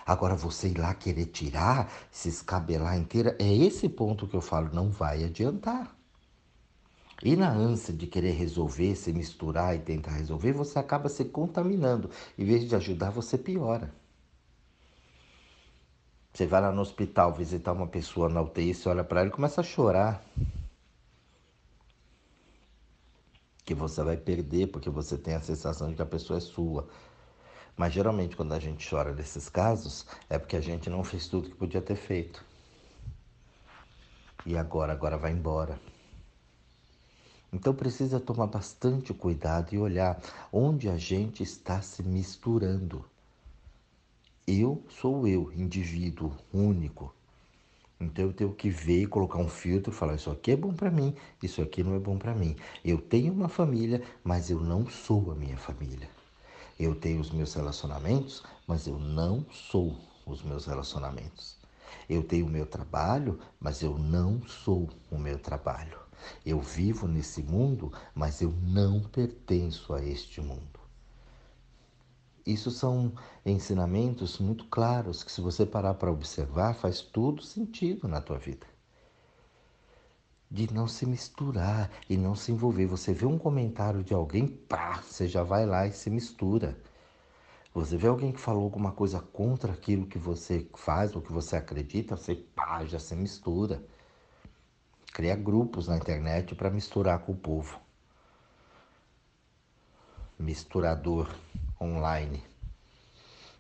Agora, 0.06 0.36
você 0.36 0.70
ir 0.70 0.78
lá 0.78 0.94
querer 0.94 1.26
tirar, 1.26 1.92
se 2.10 2.30
escabelar 2.30 2.98
inteira, 2.98 3.36
é 3.40 3.54
esse 3.54 3.90
ponto 3.90 4.28
que 4.28 4.36
eu 4.36 4.42
falo, 4.42 4.70
não 4.74 4.90
vai 4.90 5.24
adiantar. 5.24 5.96
E 7.24 7.36
na 7.36 7.52
ânsia 7.52 7.94
de 7.94 8.08
querer 8.08 8.32
resolver, 8.32 8.96
se 8.96 9.14
misturar 9.14 9.76
e 9.76 9.80
tentar 9.80 10.12
resolver, 10.12 10.54
você 10.54 10.80
acaba 10.80 11.08
se 11.08 11.26
contaminando. 11.26 12.10
Em 12.38 12.46
vez 12.46 12.68
de 12.68 12.76
ajudar, 12.76 13.12
você 13.12 13.38
piora. 13.38 13.94
Você 16.34 16.46
vai 16.46 16.62
lá 16.62 16.72
no 16.72 16.82
hospital 16.82 17.34
visitar 17.34 17.74
uma 17.74 17.88
pessoa 17.88 18.30
na 18.30 18.42
UTI, 18.42 18.74
você 18.74 18.88
olha 18.88 19.04
para 19.04 19.20
ela 19.20 19.30
e 19.30 19.34
começa 19.34 19.60
a 19.60 19.64
chorar. 19.64 20.24
Que 23.66 23.76
você 23.76 24.02
vai 24.02 24.16
perder 24.16 24.68
porque 24.68 24.90
você 24.90 25.18
tem 25.18 25.34
a 25.34 25.42
sensação 25.42 25.90
de 25.90 25.96
que 25.96 26.02
a 26.02 26.06
pessoa 26.06 26.38
é 26.38 26.42
sua. 26.42 26.88
Mas 27.76 27.94
geralmente 27.94 28.36
quando 28.36 28.54
a 28.54 28.60
gente 28.60 28.88
chora 28.90 29.14
nesses 29.14 29.50
casos 29.50 30.06
é 30.30 30.40
porque 30.40 30.56
a 30.56 30.62
gente 30.62 30.90
não 30.90 31.04
fez 31.04 31.28
tudo 31.28 31.50
que 31.50 31.56
podia 31.56 31.82
ter 31.82 31.96
feito. 31.96 32.44
E 34.46 34.58
agora, 34.58 34.94
agora 34.94 35.18
vai 35.18 35.32
embora. 35.32 35.80
Então 37.54 37.74
precisa 37.74 38.20
tomar 38.20 38.48
bastante 38.48 39.14
cuidado 39.14 39.74
e 39.74 39.78
olhar 39.78 40.22
onde 40.52 40.88
a 40.88 40.98
gente 40.98 41.44
está 41.44 41.82
se 41.82 42.02
misturando. 42.02 43.11
Eu 44.54 44.84
sou 44.90 45.26
eu, 45.26 45.50
indivíduo 45.54 46.36
único. 46.54 47.16
Então 48.02 48.26
eu 48.26 48.34
tenho 48.34 48.54
que 48.54 48.70
ver 48.70 49.04
e 49.04 49.08
colocar 49.08 49.38
um 49.38 49.48
filtro 49.48 49.94
falar: 49.94 50.16
isso 50.16 50.30
aqui 50.30 50.52
é 50.52 50.58
bom 50.58 50.74
para 50.74 50.92
mim, 50.92 51.16
isso 51.42 51.62
aqui 51.62 51.82
não 51.82 51.96
é 51.96 52.00
bom 52.00 52.18
para 52.18 52.36
mim. 52.36 52.58
Eu 52.84 52.98
tenho 52.98 53.32
uma 53.32 53.48
família, 53.48 54.04
mas 54.22 54.50
eu 54.50 54.60
não 54.60 54.86
sou 54.90 55.32
a 55.32 55.36
minha 55.36 55.56
família. 55.56 56.10
Eu 56.78 56.94
tenho 56.96 57.22
os 57.22 57.32
meus 57.32 57.54
relacionamentos, 57.54 58.44
mas 58.68 58.88
eu 58.88 59.00
não 59.00 59.46
sou 59.50 59.98
os 60.26 60.44
meus 60.44 60.66
relacionamentos. 60.66 61.56
Eu 62.10 62.22
tenho 62.22 62.46
o 62.46 62.50
meu 62.50 62.66
trabalho, 62.66 63.40
mas 63.58 63.82
eu 63.82 63.98
não 63.98 64.42
sou 64.46 64.90
o 65.10 65.18
meu 65.18 65.40
trabalho. 65.40 65.98
Eu 66.46 66.60
vivo 66.60 67.08
nesse 67.08 67.42
mundo, 67.42 67.90
mas 68.14 68.42
eu 68.42 68.52
não 68.62 69.00
pertenço 69.00 69.94
a 69.94 70.04
este 70.04 70.42
mundo. 70.42 70.81
Isso 72.46 72.72
são 72.72 73.14
ensinamentos 73.46 74.40
muito 74.40 74.66
claros 74.66 75.24
que, 75.24 75.32
se 75.32 75.42
você 75.42 75.66
parar 75.66 75.94
para 75.94 76.12
observar, 76.12 76.74
faz 76.74 77.02
todo 77.02 77.44
sentido 77.44 78.08
na 78.08 78.20
tua 78.20 78.38
vida. 78.38 78.66
De 80.50 80.74
não 80.74 80.88
se 80.88 81.06
misturar 81.06 81.90
e 82.10 82.18
não 82.18 82.36
se 82.36 82.52
envolver. 82.52 82.88
Você 82.88 83.14
vê 83.14 83.26
um 83.26 83.38
comentário 83.38 84.04
de 84.04 84.14
alguém, 84.14 84.48
pá, 84.48 85.02
você 85.02 85.28
já 85.28 85.44
vai 85.44 85.66
lá 85.66 85.88
e 85.88 85.92
se 85.92 86.10
mistura. 86.10 86.78
Você 87.74 87.96
vê 87.96 88.08
alguém 88.08 88.34
que 88.34 88.40
falou 88.40 88.64
alguma 88.64 88.92
coisa 88.92 89.22
contra 89.22 89.72
aquilo 89.72 90.06
que 90.06 90.18
você 90.18 90.68
faz 90.76 91.16
ou 91.16 91.22
que 91.22 91.32
você 91.32 91.56
acredita, 91.56 92.18
você 92.18 92.36
pá, 92.36 92.84
já 92.84 93.00
se 93.00 93.16
mistura. 93.16 93.82
Cria 95.14 95.36
grupos 95.36 95.88
na 95.88 95.96
internet 95.96 96.56
para 96.56 96.70
misturar 96.70 97.20
com 97.20 97.32
o 97.32 97.38
povo. 97.38 97.80
Misturador 100.42 101.30
online. 101.80 102.44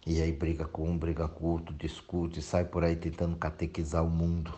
E 0.04 0.20
aí 0.20 0.32
briga 0.32 0.66
com 0.66 0.90
um, 0.90 0.98
briga 0.98 1.28
com 1.28 1.46
outro, 1.46 1.76
discute, 1.76 2.42
sai 2.42 2.66
por 2.66 2.84
aí 2.84 2.96
tentando 2.96 3.36
catequizar 3.36 4.04
o 4.04 4.10
mundo, 4.10 4.52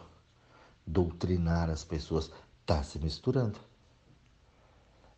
doutrinar 0.87 1.69
as 1.69 1.83
pessoas. 1.83 2.31
Está 2.61 2.81
se 2.81 2.97
misturando. 2.97 3.59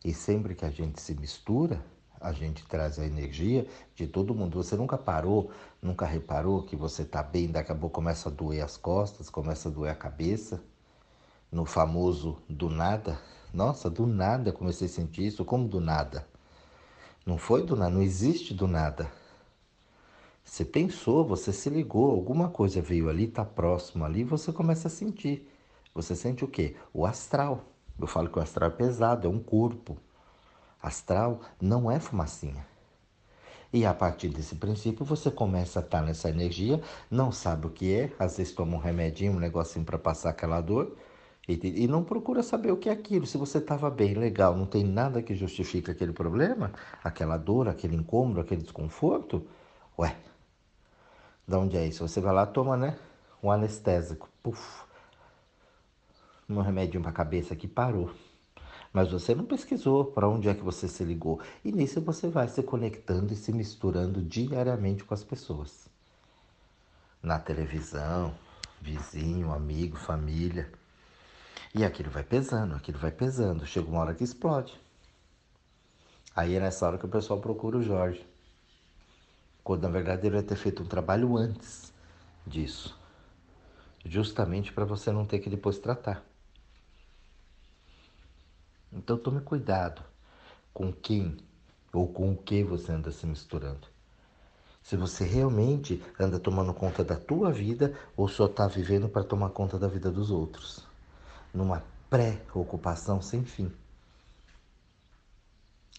E 0.04 0.16
sempre 0.16 0.56
que 0.56 0.66
a 0.66 0.72
gente 0.72 1.00
se 1.00 1.14
mistura, 1.14 1.80
a 2.20 2.32
gente 2.32 2.66
traz 2.66 2.98
a 2.98 3.06
energia 3.06 3.68
de 3.94 4.08
todo 4.08 4.34
mundo. 4.34 4.64
Você 4.64 4.76
nunca 4.76 4.98
parou, 4.98 5.52
nunca 5.80 6.08
reparou 6.08 6.64
que 6.64 6.76
você 6.76 7.04
está 7.04 7.22
bem, 7.22 7.52
daqui 7.52 7.72
a 7.72 7.76
pouco 7.76 7.94
começa 7.94 8.30
a 8.30 8.32
doer 8.32 8.64
as 8.64 8.78
costas, 8.78 9.30
começa 9.30 9.70
a 9.70 9.72
doer 9.72 9.92
a 9.92 9.96
cabeça. 9.96 10.60
No 11.52 11.66
famoso 11.66 12.42
do 12.50 12.68
nada. 12.68 13.22
Nossa, 13.54 13.92
do 13.92 14.08
nada 14.08 14.52
comecei 14.52 14.88
a 14.88 14.90
sentir 14.90 15.28
isso. 15.28 15.46
Como 15.46 15.68
do 15.68 15.80
nada? 15.80 16.28
Não 17.26 17.38
foi 17.38 17.64
do 17.64 17.76
nada, 17.76 17.92
não 17.92 18.02
existe 18.02 18.54
do 18.54 18.68
nada. 18.68 19.12
Você 20.44 20.64
pensou, 20.64 21.26
você 21.26 21.52
se 21.52 21.70
ligou, 21.70 22.12
alguma 22.12 22.50
coisa 22.50 22.80
veio 22.82 23.10
ali, 23.10 23.24
está 23.24 23.44
próximo 23.44 24.06
ali, 24.06 24.24
você 24.24 24.54
começa 24.54 24.88
a 24.88 24.92
sentir. 24.92 25.50
Você 25.94 26.16
sente 26.16 26.46
o 26.46 26.48
quê? 26.48 26.76
O 26.94 27.06
astral. 27.06 27.66
Eu 28.00 28.06
falo 28.06 28.30
que 28.30 28.38
o 28.38 28.42
astral 28.42 28.70
é 28.70 28.74
pesado, 28.74 29.28
é 29.28 29.30
um 29.30 29.40
corpo. 29.40 29.98
Astral 30.80 31.42
não 31.60 31.90
é 31.90 32.00
fumacinha. 32.00 32.64
E 33.74 33.86
a 33.86 33.94
partir 33.94 34.30
desse 34.30 34.56
princípio 34.56 35.04
você 35.04 35.32
começa 35.32 35.80
a 35.80 35.84
estar 35.84 36.02
nessa 36.02 36.30
energia, 36.30 36.80
não 37.10 37.32
sabe 37.32 37.66
o 37.66 37.72
que 37.72 37.94
é, 37.94 38.12
às 38.20 38.38
vezes 38.38 38.54
toma 38.54 38.78
um 38.78 38.80
remedinho, 38.80 39.34
um 39.34 39.40
negocinho 39.40 39.84
para 39.84 39.98
passar 39.98 40.30
aquela 40.30 40.62
dor, 40.62 40.96
e, 41.48 41.88
não 41.88 42.04
procura 42.04 42.42
saber 42.42 42.72
o 42.72 42.78
que 42.78 42.90
é 42.90 42.92
aquilo. 42.92 43.26
Se 43.28 43.38
você 43.38 43.60
estava 43.60 43.90
bem, 43.90 44.16
legal, 44.16 44.56
não 44.56 44.66
tem 44.66 44.84
nada 44.84 45.22
que 45.22 45.36
justifique 45.36 45.92
aquele 45.92 46.12
problema, 46.12 46.74
aquela 47.04 47.38
dor, 47.38 47.68
aquele 47.68 47.96
incômodo, 47.96 48.40
aquele 48.40 48.64
desconforto, 48.64 49.46
ué, 49.98 50.16
de 51.48 51.56
onde 51.56 51.78
é 51.78 51.86
isso? 51.86 52.08
Você 52.08 52.20
vai 52.20 52.34
lá, 52.34 52.46
toma, 52.46 52.76
né? 52.76 52.98
Um 53.44 53.52
anestésico, 53.52 54.28
puf, 54.42 54.84
um 56.50 56.62
remedinho 56.62 57.02
para 57.02 57.12
a 57.12 57.14
cabeça 57.14 57.56
que 57.56 57.68
parou. 57.68 58.10
Mas 58.92 59.12
você 59.12 59.36
não 59.36 59.46
pesquisou 59.46 60.06
para 60.06 60.28
onde 60.28 60.48
é 60.50 60.54
que 60.54 60.64
você 60.64 60.88
se 60.88 61.04
ligou. 61.04 61.40
E 61.64 61.72
nisso 61.72 62.02
você 62.02 62.28
vai 62.28 62.48
se 62.48 62.64
conectando 62.64 63.34
e 63.34 63.36
se 63.36 63.52
misturando 63.52 64.22
diariamente 64.22 65.04
com 65.04 65.14
as 65.14 65.24
pessoas. 65.24 65.88
Na 67.22 67.38
televisão, 67.38 68.34
vizinho, 68.82 69.52
amigo, 69.52 69.98
família. 69.98 70.72
E 71.78 71.84
aquilo 71.84 72.10
vai 72.10 72.24
pesando, 72.24 72.74
aquilo 72.74 72.98
vai 72.98 73.12
pesando. 73.12 73.66
Chega 73.66 73.90
uma 73.90 74.00
hora 74.00 74.16
que 74.16 74.24
explode. 74.24 74.74
Aí 76.34 76.56
é 76.56 76.60
nessa 76.62 76.88
hora 76.88 76.98
que 76.98 77.06
o 77.06 77.10
pessoal 77.10 77.42
procura 77.42 77.78
o 77.78 77.84
Jorge. 77.84 78.26
Quando 79.62 79.82
na 79.82 79.90
verdade 79.90 80.26
ele 80.26 80.36
vai 80.38 80.44
ter 80.44 80.56
feito 80.56 80.82
um 80.82 80.86
trabalho 80.86 81.36
antes 81.36 81.92
disso. 82.48 82.98
Justamente 84.06 84.72
para 84.72 84.86
você 84.86 85.12
não 85.12 85.26
ter 85.26 85.40
que 85.40 85.50
depois 85.50 85.78
tratar. 85.78 86.24
Então 88.94 89.18
tome 89.18 89.42
cuidado 89.42 90.02
com 90.74 90.94
quem 90.94 91.36
ou 91.92 92.08
com 92.08 92.32
o 92.32 92.38
que 92.38 92.64
você 92.64 92.94
anda 92.94 93.12
se 93.12 93.26
misturando. 93.26 93.86
Se 94.82 94.96
você 94.96 95.26
realmente 95.26 96.02
anda 96.18 96.40
tomando 96.40 96.74
conta 96.74 97.04
da 97.04 97.18
tua 97.18 97.52
vida 97.52 98.00
ou 98.16 98.30
só 98.30 98.46
está 98.46 98.66
vivendo 98.66 99.10
para 99.10 99.26
tomar 99.26 99.50
conta 99.50 99.78
da 99.78 99.90
vida 99.90 100.10
dos 100.10 100.32
outros 100.32 100.85
numa 101.56 101.84
pré-ocupação 102.10 103.22
sem 103.22 103.44
fim. 103.44 103.72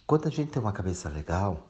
Quando 0.07 0.29
a 0.29 0.31
gente 0.31 0.53
tem 0.53 0.63
uma 0.63 0.73
cabeça 0.73 1.09
legal 1.09 1.67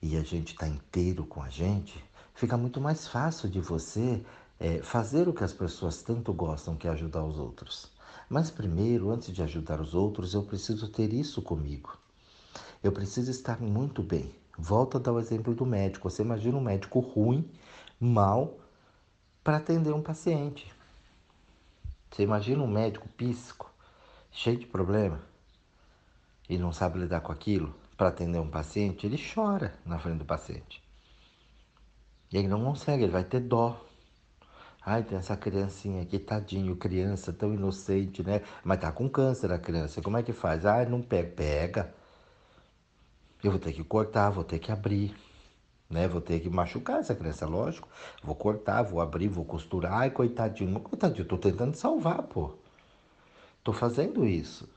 e 0.00 0.16
a 0.16 0.22
gente 0.22 0.54
está 0.54 0.66
inteiro 0.66 1.26
com 1.26 1.42
a 1.42 1.50
gente, 1.50 2.02
fica 2.34 2.56
muito 2.56 2.80
mais 2.80 3.06
fácil 3.06 3.50
de 3.50 3.60
você 3.60 4.24
é, 4.58 4.78
fazer 4.78 5.28
o 5.28 5.34
que 5.34 5.44
as 5.44 5.52
pessoas 5.52 6.02
tanto 6.02 6.32
gostam, 6.32 6.76
que 6.76 6.86
é 6.86 6.90
ajudar 6.90 7.24
os 7.24 7.38
outros. 7.38 7.90
Mas 8.28 8.50
primeiro, 8.50 9.10
antes 9.10 9.34
de 9.34 9.42
ajudar 9.42 9.80
os 9.80 9.94
outros, 9.94 10.32
eu 10.32 10.42
preciso 10.42 10.88
ter 10.88 11.12
isso 11.12 11.42
comigo. 11.42 11.98
Eu 12.82 12.92
preciso 12.92 13.30
estar 13.30 13.60
muito 13.60 14.02
bem. 14.02 14.34
Volto 14.56 14.96
a 14.96 15.00
dar 15.00 15.12
o 15.12 15.20
exemplo 15.20 15.54
do 15.54 15.66
médico. 15.66 16.08
Você 16.08 16.22
imagina 16.22 16.56
um 16.56 16.62
médico 16.62 17.00
ruim, 17.00 17.50
mal, 17.98 18.58
para 19.42 19.56
atender 19.56 19.92
um 19.92 20.02
paciente. 20.02 20.72
Você 22.10 22.22
imagina 22.22 22.62
um 22.62 22.66
médico 22.66 23.08
psíquico, 23.10 23.72
cheio 24.32 24.58
de 24.58 24.66
problema, 24.66 25.20
e 26.48 26.58
não 26.58 26.72
sabe 26.72 26.98
lidar 26.98 27.20
com 27.20 27.30
aquilo 27.30 27.74
para 27.96 28.08
atender 28.08 28.38
um 28.38 28.50
paciente, 28.50 29.06
ele 29.06 29.16
chora 29.18 29.74
na 29.86 29.98
frente 29.98 30.18
do 30.18 30.24
paciente. 30.24 30.82
E 32.32 32.38
ele 32.38 32.48
não 32.48 32.64
consegue, 32.64 33.04
ele 33.04 33.12
vai 33.12 33.24
ter 33.24 33.40
dó. 33.40 33.80
Ai, 34.84 35.02
tem 35.02 35.18
essa 35.18 35.36
criancinha 35.36 36.02
aqui, 36.02 36.18
tadinho, 36.18 36.74
criança 36.76 37.32
tão 37.32 37.52
inocente, 37.52 38.22
né? 38.22 38.42
Mas 38.64 38.80
tá 38.80 38.90
com 38.90 39.08
câncer 39.08 39.52
a 39.52 39.58
criança, 39.58 40.00
como 40.00 40.16
é 40.16 40.22
que 40.22 40.32
faz? 40.32 40.64
Ai, 40.64 40.86
não 40.86 41.02
pega. 41.02 41.30
Pega. 41.30 41.94
Eu 43.42 43.50
vou 43.52 43.60
ter 43.60 43.72
que 43.72 43.84
cortar, 43.84 44.30
vou 44.30 44.44
ter 44.44 44.58
que 44.58 44.70
abrir, 44.70 45.14
né? 45.90 46.06
Vou 46.08 46.20
ter 46.20 46.40
que 46.40 46.48
machucar 46.48 47.00
essa 47.00 47.14
criança, 47.14 47.46
lógico. 47.46 47.88
Vou 48.22 48.34
cortar, 48.34 48.82
vou 48.82 49.00
abrir, 49.00 49.28
vou 49.28 49.44
costurar. 49.44 49.92
Ai, 49.94 50.10
coitadinho, 50.10 50.78
coitadinho, 50.80 51.26
tô 51.26 51.36
tentando 51.36 51.74
salvar, 51.74 52.22
pô. 52.22 52.52
Tô 53.64 53.72
fazendo 53.72 54.24
isso 54.26 54.68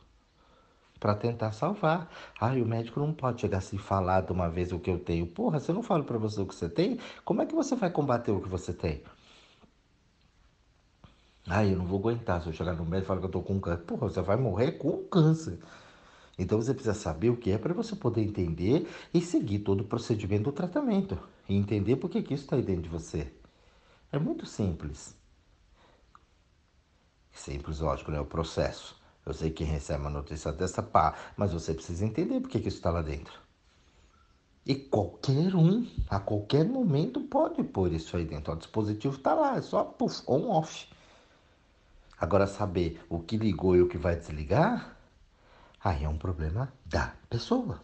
para 1.00 1.16
tentar 1.16 1.52
salvar. 1.52 2.10
Ai, 2.40 2.62
o 2.62 2.66
médico 2.66 3.00
não 3.00 3.14
pode 3.14 3.42
chegar 3.42 3.58
assim 3.60 3.78
falar 3.78 4.22
de 4.22 4.32
uma 4.32 4.50
vez 4.50 4.72
o 4.72 4.80
que 4.80 4.90
eu 4.90 4.98
tenho. 4.98 5.28
Porra, 5.28 5.60
se 5.60 5.70
eu 5.70 5.76
não 5.76 5.84
falo 5.84 6.04
para 6.06 6.18
você 6.18 6.42
o 6.42 6.46
que 6.46 6.56
você 6.56 6.70
tem, 6.70 6.98
como 7.26 7.42
é 7.42 7.46
que 7.46 7.54
você 7.54 7.76
vai 7.76 7.90
combater 7.90 8.32
o 8.32 8.42
que 8.42 8.50
você 8.50 8.74
tem? 8.74 9.04
Ai, 11.48 11.74
eu 11.74 11.78
não 11.78 11.86
vou 11.86 12.00
aguentar 12.00 12.42
se 12.42 12.48
eu 12.48 12.54
chegar 12.54 12.74
no 12.74 12.86
médico 12.86 13.04
e 13.04 13.08
falar 13.08 13.20
que 13.20 13.26
eu 13.26 13.32
tô 13.32 13.42
com 13.42 13.60
câncer. 13.60 13.84
Porra, 13.84 14.10
você 14.10 14.22
vai 14.22 14.38
morrer 14.38 14.74
com 14.74 15.04
câncer. 15.04 15.60
Então 16.38 16.60
você 16.60 16.74
precisa 16.74 16.96
saber 16.96 17.30
o 17.30 17.38
que 17.38 17.52
é 17.52 17.58
para 17.58 17.74
você 17.74 17.96
poder 17.96 18.22
entender 18.22 18.88
e 19.14 19.22
seguir 19.22 19.60
todo 19.60 19.82
o 19.82 19.86
procedimento 19.86 20.46
do 20.46 20.52
tratamento. 20.52 21.18
E 21.48 21.56
entender 21.56 21.98
por 21.98 22.10
que, 22.10 22.24
que 22.24 22.34
isso 22.34 22.44
está 22.44 22.56
aí 22.56 22.64
dentro 22.64 22.84
de 22.84 22.90
você. 22.90 23.32
É 24.12 24.18
muito 24.18 24.46
simples. 24.46 25.16
Simples, 27.32 27.80
lógico, 27.80 28.12
né? 28.12 28.20
O 28.20 28.26
processo. 28.26 29.02
Eu 29.26 29.34
sei 29.34 29.52
que 29.52 29.64
recebe 29.64 30.02
uma 30.02 30.10
notícia 30.10 30.52
dessa, 30.52 30.84
pá, 30.84 31.16
mas 31.38 31.54
você 31.54 31.74
precisa 31.74 32.06
entender 32.06 32.40
por 32.42 32.50
que, 32.50 32.60
que 32.60 32.68
isso 32.68 32.78
está 32.78 32.92
lá 32.92 33.02
dentro. 33.02 33.34
E 34.66 34.76
qualquer 34.76 35.56
um, 35.56 35.86
a 36.10 36.20
qualquer 36.20 36.66
momento, 36.66 37.22
pode 37.22 37.64
pôr 37.64 37.92
isso 37.92 38.16
aí 38.16 38.26
dentro. 38.26 38.54
O 38.54 38.56
dispositivo 38.56 39.16
está 39.16 39.34
lá, 39.34 39.58
é 39.58 39.62
só 39.62 39.84
puff, 39.84 40.24
on 40.28 40.50
off. 40.50 40.88
Agora, 42.18 42.48
saber 42.48 43.02
o 43.10 43.20
que 43.20 43.36
ligou 43.38 43.76
e 43.76 43.82
o 43.82 43.88
que 43.88 43.98
vai 43.98 44.16
desligar, 44.16 44.93
aí 45.84 46.04
é 46.04 46.10
um 46.10 46.18
problema 46.18 46.72
da 46.86 47.14
pessoa. 47.30 47.82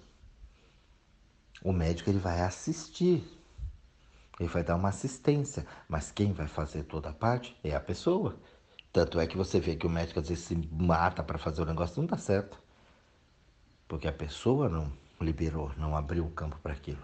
O 1.62 1.74
médico 1.74 2.10
ele 2.10 2.20
vai 2.20 2.42
assistir, 2.42 3.24
ele 4.40 4.48
vai 4.48 4.64
dar 4.64 4.78
uma 4.78 4.90
assistência, 4.90 5.68
mas 5.88 6.10
quem 6.10 6.32
vai 6.32 6.48
fazer 6.48 6.84
toda 6.84 7.10
a 7.10 7.14
parte 7.14 7.60
é 7.64 7.76
a 7.76 7.82
pessoa. 7.82 8.38
Tanto 8.94 9.20
é 9.20 9.28
que 9.28 9.36
você 9.36 9.60
vê 9.60 9.76
que 9.76 9.86
o 9.86 9.90
médico 9.90 10.20
às 10.20 10.30
vezes 10.30 10.46
se 10.46 10.56
mata 10.72 11.22
para 11.22 11.38
fazer 11.38 11.62
o 11.62 11.66
negócio, 11.66 12.02
não 12.02 12.08
dá 12.08 12.18
certo. 12.18 12.58
Porque 13.88 14.08
a 14.08 14.14
pessoa 14.14 14.70
não 14.70 14.92
liberou, 15.20 15.72
não 15.78 15.96
abriu 15.96 16.26
o 16.26 16.32
campo 16.32 16.58
para 16.64 16.74
aquilo. 16.74 17.04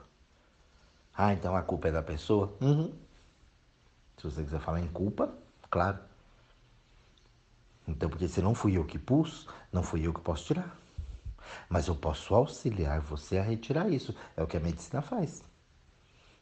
Ah, 1.13 1.33
então 1.33 1.55
a 1.55 1.61
culpa 1.61 1.89
é 1.89 1.91
da 1.91 2.01
pessoa? 2.01 2.55
Uhum. 2.61 2.93
Se 4.17 4.23
você 4.23 4.43
quiser 4.43 4.59
falar 4.59 4.79
em 4.79 4.87
culpa, 4.87 5.33
claro. 5.69 5.99
Então, 7.87 8.09
porque 8.09 8.27
se 8.27 8.41
não 8.41 8.55
fui 8.55 8.77
eu 8.77 8.85
que 8.85 8.97
pus, 8.97 9.47
não 9.71 9.83
fui 9.83 10.07
eu 10.07 10.13
que 10.13 10.21
posso 10.21 10.45
tirar. 10.45 10.84
Mas 11.69 11.87
eu 11.87 11.95
posso 11.95 12.33
auxiliar 12.35 12.99
você 13.01 13.37
a 13.37 13.43
retirar 13.43 13.89
isso. 13.89 14.15
É 14.35 14.43
o 14.43 14.47
que 14.47 14.57
a 14.57 14.59
medicina 14.59 15.01
faz. 15.01 15.43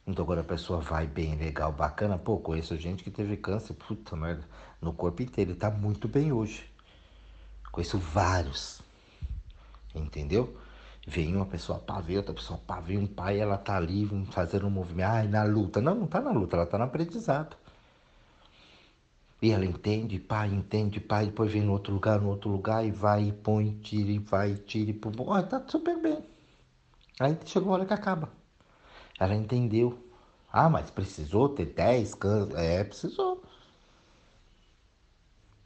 Então 0.06 0.22
agora 0.22 0.42
a 0.42 0.44
pessoa 0.44 0.80
vai 0.80 1.06
bem, 1.06 1.34
legal, 1.36 1.72
bacana. 1.72 2.18
Pô, 2.18 2.38
conheço 2.38 2.76
gente 2.76 3.02
que 3.02 3.10
teve 3.10 3.36
câncer, 3.36 3.74
puta 3.74 4.14
merda, 4.14 4.44
no 4.80 4.92
corpo 4.92 5.22
inteiro. 5.22 5.52
E 5.52 5.54
tá 5.54 5.70
muito 5.70 6.06
bem 6.06 6.32
hoje. 6.32 6.70
Conheço 7.72 7.98
vários. 7.98 8.82
Entendeu? 9.94 10.56
Vem 11.06 11.34
uma 11.36 11.46
pessoa 11.46 11.82
vem 12.02 12.16
outra 12.16 12.34
pessoa 12.34 12.60
vem 12.82 12.98
um 12.98 13.06
pai, 13.06 13.38
ela 13.38 13.58
tá 13.58 13.76
ali 13.76 14.08
fazendo 14.30 14.66
um 14.66 14.70
movimento. 14.70 15.08
Ai, 15.08 15.28
na 15.28 15.44
luta. 15.44 15.80
Não, 15.80 15.94
não 15.94 16.06
tá 16.06 16.20
na 16.20 16.30
luta, 16.30 16.56
ela 16.56 16.66
tá 16.66 16.78
no 16.78 16.84
aprendizado. 16.84 17.56
E 19.44 19.50
ela 19.50 19.66
entende, 19.66 20.18
pai, 20.18 20.48
entende, 20.48 20.98
pai, 20.98 21.26
depois 21.26 21.52
vem 21.52 21.60
no 21.60 21.72
outro 21.72 21.92
lugar, 21.92 22.18
no 22.18 22.30
outro 22.30 22.48
lugar, 22.48 22.82
e 22.82 22.90
vai, 22.90 23.24
e 23.24 23.32
põe, 23.32 23.78
tira, 23.82 24.10
e 24.10 24.18
vai, 24.18 24.54
tira, 24.54 24.88
e 24.88 24.94
põe. 24.94 25.12
Olha, 25.18 25.46
tá 25.46 25.62
super 25.68 26.00
bem. 26.00 26.24
Aí 27.20 27.36
chegou 27.44 27.68
a 27.68 27.74
hora 27.74 27.84
que 27.84 27.92
acaba. 27.92 28.30
Ela 29.20 29.34
entendeu. 29.34 30.02
Ah, 30.50 30.70
mas 30.70 30.90
precisou 30.90 31.50
ter 31.50 31.66
10 31.66 32.14
cães? 32.14 32.54
É, 32.54 32.84
precisou. 32.84 33.44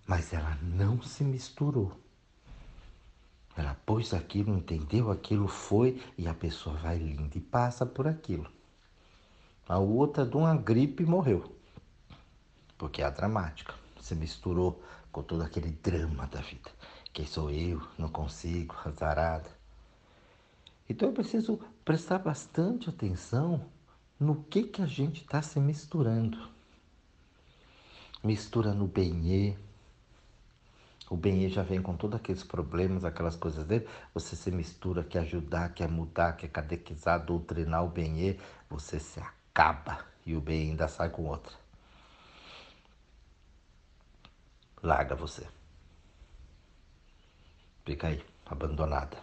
Mas 0.09 0.33
ela 0.33 0.59
não 0.61 1.01
se 1.01 1.23
misturou. 1.23 1.93
Ela 3.57 3.77
pôs 3.87 4.13
aquilo, 4.13 4.57
entendeu 4.57 5.09
aquilo, 5.09 5.47
foi 5.47 6.03
e 6.19 6.27
a 6.27 6.35
pessoa 6.35 6.75
vai 6.79 6.99
linda 6.99 7.39
e 7.39 7.41
passa 7.41 7.87
por 7.87 8.09
aquilo. 8.09 8.51
A 9.69 9.79
outra 9.79 10.27
de 10.27 10.37
uma 10.37 10.57
gripe 10.57 11.07
morreu. 11.07 11.58
Porque 12.79 13.03
é 13.03 13.05
a 13.05 13.11
dramática. 13.11 13.75
Se 14.01 14.15
misturou 14.15 14.83
com 15.13 15.23
todo 15.23 15.43
aquele 15.43 15.71
drama 15.71 16.27
da 16.29 16.41
vida. 16.41 16.71
Quem 17.13 17.27
sou 17.27 17.51
eu? 17.51 17.83
Não 17.99 18.09
consigo, 18.09 18.75
azarada. 18.85 19.51
Então 20.89 21.09
eu 21.09 21.15
preciso 21.15 21.61
prestar 21.85 22.19
bastante 22.19 22.89
atenção 22.89 23.65
no 24.19 24.43
que, 24.45 24.63
que 24.63 24.81
a 24.81 24.87
gente 24.87 25.23
está 25.23 25.43
se 25.43 25.61
misturando. 25.61 26.39
Mistura 28.23 28.73
no 28.73 28.87
benê. 28.87 29.57
O 31.11 31.17
benê 31.17 31.49
já 31.49 31.63
vem 31.63 31.81
com 31.81 31.97
todos 31.97 32.17
aqueles 32.17 32.43
problemas, 32.43 33.05
aquelas 33.05 33.37
coisas 33.37 33.65
dele. 33.65 33.89
Você 34.15 34.37
se 34.37 34.51
mistura, 34.51 35.05
quer 35.05 35.21
ajudar, 35.21 35.73
quer 35.75 35.89
mudar, 35.89 36.37
quer 36.37 36.49
catequizar, 36.49 37.25
doutrinar 37.25 37.85
o 37.85 37.89
benê. 37.89 38.37
Você 38.71 38.99
se 38.99 39.21
acaba 39.21 40.05
e 40.25 40.35
o 40.35 40.41
bem 40.41 40.71
ainda 40.71 40.89
sai 40.89 41.11
com 41.11 41.27
outra. 41.27 41.53
Larga 44.83 45.15
você. 45.15 45.47
Fica 47.85 48.09
aí, 48.09 48.25
abandonada. 48.47 49.17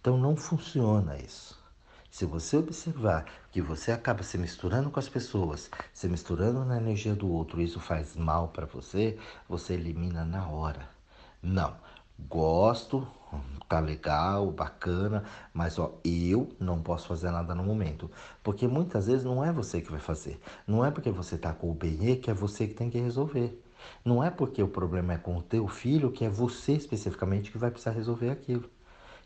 Então 0.00 0.18
não 0.18 0.36
funciona 0.36 1.16
isso. 1.18 1.62
Se 2.10 2.24
você 2.24 2.56
observar 2.56 3.26
que 3.50 3.60
você 3.60 3.90
acaba 3.90 4.22
se 4.22 4.38
misturando 4.38 4.90
com 4.90 5.00
as 5.00 5.08
pessoas, 5.08 5.70
se 5.92 6.08
misturando 6.08 6.64
na 6.64 6.76
energia 6.76 7.14
do 7.14 7.28
outro, 7.28 7.60
isso 7.60 7.80
faz 7.80 8.14
mal 8.14 8.48
para 8.48 8.66
você, 8.66 9.18
você 9.48 9.74
elimina 9.74 10.24
na 10.24 10.48
hora. 10.48 10.88
Não, 11.42 11.74
gosto, 12.18 13.06
tá 13.68 13.80
legal, 13.80 14.50
bacana, 14.50 15.24
mas 15.52 15.78
ó, 15.78 15.98
eu 16.04 16.48
não 16.60 16.80
posso 16.80 17.08
fazer 17.08 17.30
nada 17.30 17.54
no 17.54 17.64
momento, 17.64 18.10
porque 18.42 18.68
muitas 18.68 19.06
vezes 19.06 19.24
não 19.24 19.44
é 19.44 19.52
você 19.52 19.80
que 19.80 19.90
vai 19.90 20.00
fazer. 20.00 20.40
Não 20.66 20.84
é 20.84 20.90
porque 20.90 21.10
você 21.10 21.36
tá 21.36 21.52
com 21.52 21.70
o 21.70 21.74
bem 21.74 22.16
que 22.20 22.30
é 22.30 22.34
você 22.34 22.68
que 22.68 22.74
tem 22.74 22.88
que 22.90 22.98
resolver. 22.98 23.60
Não 24.04 24.22
é 24.22 24.30
porque 24.30 24.62
o 24.62 24.68
problema 24.68 25.14
é 25.14 25.18
com 25.18 25.36
o 25.36 25.42
teu 25.42 25.66
filho 25.68 26.12
que 26.12 26.24
é 26.24 26.28
você 26.28 26.72
especificamente 26.72 27.50
que 27.50 27.58
vai 27.58 27.70
precisar 27.70 27.92
resolver 27.92 28.30
aquilo 28.30 28.68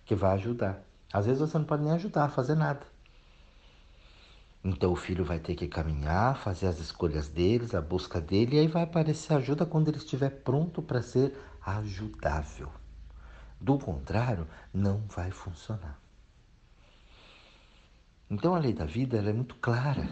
que 0.05 0.15
vai 0.15 0.33
ajudar. 0.35 0.83
Às 1.13 1.27
vezes 1.27 1.41
você 1.41 1.59
não 1.59 1.65
pode 1.65 1.83
nem 1.83 1.93
ajudar 1.93 2.29
fazer 2.31 2.55
nada. 2.55 2.87
Então 4.65 4.93
o 4.93 4.97
filho 4.97 5.25
vai 5.25 5.39
ter 5.39 5.55
que 5.55 5.69
caminhar, 5.69 6.37
fazer 6.39 6.67
as 6.67 6.79
escolhas 6.79 7.29
deles, 7.29 7.75
a 7.75 7.81
busca 7.81 8.21
dele, 8.21 8.57
e 8.57 8.59
aí 8.61 8.67
vai 8.67 8.83
aparecer 8.83 9.35
ajuda 9.35 9.65
quando 9.65 9.89
ele 9.89 9.99
estiver 9.99 10.31
pronto 10.31 10.83
para 10.83 11.03
ser 11.03 11.37
ajudável. 11.65 12.71
Do 13.61 13.79
contrário, 13.79 14.47
não 14.73 15.05
vai 15.09 15.31
funcionar. 15.31 15.99
Então 18.31 18.55
a 18.55 18.59
lei 18.59 18.75
da 18.75 18.85
vida 18.85 19.17
é 19.17 19.33
muito 19.33 19.55
clara. 19.55 20.07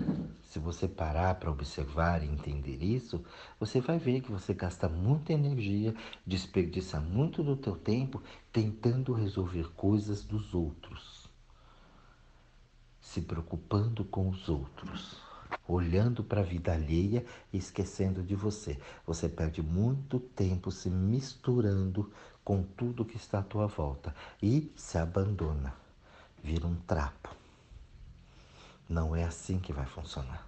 Se 0.44 0.58
você 0.58 0.88
parar 0.88 1.34
para 1.34 1.50
observar 1.50 2.22
e 2.22 2.26
entender 2.26 2.82
isso, 2.82 3.22
você 3.60 3.78
vai 3.78 3.98
ver 3.98 4.22
que 4.22 4.32
você 4.32 4.54
gasta 4.54 4.88
muita 4.88 5.34
energia, 5.34 5.94
desperdiça 6.26 6.98
muito 6.98 7.42
do 7.42 7.54
teu 7.56 7.76
tempo 7.76 8.22
tentando 8.50 9.12
resolver 9.12 9.68
coisas 9.74 10.24
dos 10.24 10.54
outros. 10.54 11.28
Se 13.02 13.20
preocupando 13.20 14.02
com 14.02 14.30
os 14.30 14.48
outros, 14.48 15.20
olhando 15.68 16.24
para 16.24 16.40
a 16.40 16.44
vida 16.44 16.72
alheia 16.72 17.22
e 17.52 17.58
esquecendo 17.58 18.22
de 18.22 18.34
você. 18.34 18.78
Você 19.06 19.28
perde 19.28 19.62
muito 19.62 20.18
tempo 20.18 20.70
se 20.70 20.88
misturando 20.88 22.10
com 22.42 22.62
tudo 22.62 23.04
que 23.04 23.18
está 23.18 23.40
à 23.40 23.42
tua 23.42 23.66
volta 23.66 24.14
e 24.42 24.72
se 24.74 24.96
abandona, 24.96 25.74
vira 26.42 26.66
um 26.66 26.76
trapo. 26.76 27.45
Não 28.88 29.14
é 29.14 29.24
assim 29.24 29.58
que 29.58 29.72
vai 29.72 29.86
funcionar. 29.86 30.46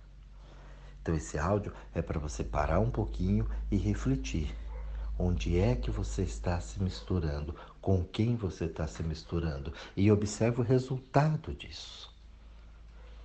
Então, 1.02 1.14
esse 1.14 1.38
áudio 1.38 1.72
é 1.94 2.02
para 2.02 2.20
você 2.20 2.44
parar 2.44 2.80
um 2.80 2.90
pouquinho 2.90 3.48
e 3.70 3.76
refletir. 3.76 4.54
Onde 5.18 5.58
é 5.58 5.74
que 5.74 5.90
você 5.90 6.22
está 6.22 6.60
se 6.60 6.80
misturando? 6.82 7.54
Com 7.80 8.04
quem 8.04 8.36
você 8.36 8.66
está 8.66 8.86
se 8.86 9.02
misturando? 9.02 9.72
E 9.96 10.12
observe 10.12 10.60
o 10.60 10.64
resultado 10.64 11.52
disso. 11.54 12.14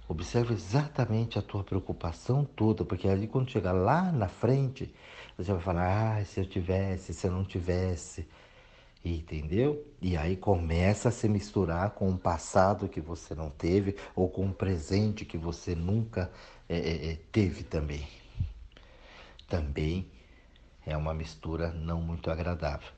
Observe 0.07 0.53
exatamente 0.53 1.37
a 1.37 1.41
tua 1.41 1.63
preocupação 1.63 2.43
toda, 2.43 2.83
porque 2.83 3.07
ali 3.07 3.27
quando 3.27 3.51
chegar 3.51 3.73
lá 3.73 4.11
na 4.11 4.27
frente, 4.27 4.93
você 5.37 5.53
vai 5.53 5.61
falar: 5.61 6.17
ah, 6.17 6.25
se 6.25 6.39
eu 6.39 6.45
tivesse, 6.45 7.13
se 7.13 7.27
eu 7.27 7.31
não 7.31 7.43
tivesse. 7.45 8.27
Entendeu? 9.03 9.85
E 10.01 10.15
aí 10.15 10.37
começa 10.37 11.09
a 11.09 11.11
se 11.11 11.27
misturar 11.27 11.91
com 11.91 12.09
um 12.09 12.17
passado 12.17 12.87
que 12.87 13.01
você 13.01 13.35
não 13.35 13.49
teve 13.49 13.97
ou 14.15 14.29
com 14.29 14.45
um 14.45 14.53
presente 14.53 15.25
que 15.25 15.37
você 15.37 15.75
nunca 15.75 16.31
é, 16.69 17.11
é, 17.11 17.15
teve 17.31 17.63
também. 17.63 18.07
também 19.49 20.07
é 20.85 20.95
uma 20.95 21.13
mistura 21.13 21.71
não 21.71 22.01
muito 22.01 22.31
agradável. 22.31 22.91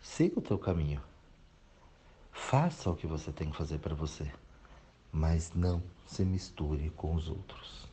Siga 0.00 0.38
o 0.38 0.42
teu 0.42 0.58
caminho. 0.58 1.02
Faça 2.32 2.90
o 2.90 2.96
que 2.96 3.06
você 3.06 3.30
tem 3.32 3.50
que 3.50 3.56
fazer 3.56 3.78
para 3.78 3.94
você, 3.94 4.32
mas 5.12 5.52
não 5.54 5.82
se 6.06 6.24
misture 6.24 6.90
com 6.90 7.14
os 7.14 7.28
outros. 7.28 7.91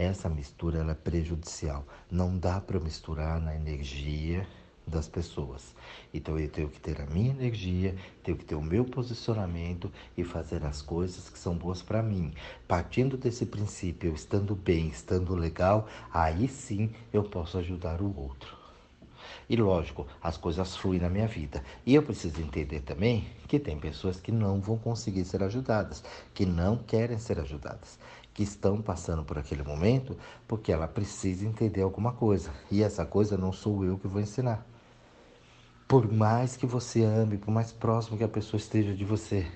Essa 0.00 0.30
mistura 0.30 0.78
ela 0.78 0.92
é 0.92 0.94
prejudicial. 0.94 1.84
Não 2.10 2.38
dá 2.38 2.58
para 2.58 2.80
misturar 2.80 3.38
na 3.38 3.54
energia 3.54 4.46
das 4.86 5.06
pessoas. 5.06 5.74
Então 6.12 6.38
eu 6.38 6.48
tenho 6.48 6.70
que 6.70 6.80
ter 6.80 7.02
a 7.02 7.04
minha 7.04 7.28
energia, 7.28 7.94
tenho 8.24 8.38
que 8.38 8.46
ter 8.46 8.54
o 8.54 8.62
meu 8.62 8.82
posicionamento 8.82 9.92
e 10.16 10.24
fazer 10.24 10.64
as 10.64 10.80
coisas 10.80 11.28
que 11.28 11.38
são 11.38 11.54
boas 11.54 11.82
para 11.82 12.02
mim. 12.02 12.32
Partindo 12.66 13.18
desse 13.18 13.44
princípio, 13.44 14.08
eu 14.08 14.14
estando 14.14 14.54
bem, 14.54 14.88
estando 14.88 15.34
legal, 15.34 15.86
aí 16.10 16.48
sim 16.48 16.90
eu 17.12 17.22
posso 17.22 17.58
ajudar 17.58 18.00
o 18.00 18.18
outro. 18.18 18.56
E 19.50 19.56
lógico, 19.56 20.06
as 20.22 20.36
coisas 20.36 20.76
fluem 20.76 21.00
na 21.00 21.10
minha 21.10 21.26
vida. 21.26 21.62
E 21.84 21.94
eu 21.94 22.02
preciso 22.02 22.40
entender 22.40 22.80
também 22.80 23.28
que 23.46 23.58
tem 23.58 23.78
pessoas 23.78 24.20
que 24.20 24.30
não 24.30 24.60
vão 24.60 24.78
conseguir 24.78 25.24
ser 25.24 25.42
ajudadas, 25.42 26.02
que 26.32 26.46
não 26.46 26.76
querem 26.76 27.18
ser 27.18 27.38
ajudadas, 27.38 27.98
que 28.32 28.42
estão 28.42 28.80
passando 28.80 29.24
por 29.24 29.38
aquele 29.38 29.62
momento 29.62 30.16
porque 30.46 30.72
ela 30.72 30.86
precisa 30.86 31.46
entender 31.46 31.82
alguma 31.82 32.12
coisa. 32.12 32.50
E 32.70 32.82
essa 32.82 33.04
coisa 33.04 33.36
não 33.36 33.52
sou 33.52 33.84
eu 33.84 33.98
que 33.98 34.08
vou 34.08 34.20
ensinar. 34.20 34.66
Por 35.88 36.10
mais 36.10 36.56
que 36.56 36.66
você 36.66 37.02
ame, 37.02 37.36
por 37.36 37.50
mais 37.50 37.72
próximo 37.72 38.16
que 38.16 38.24
a 38.24 38.28
pessoa 38.28 38.58
esteja 38.58 38.94
de 38.94 39.04
você, 39.04 39.46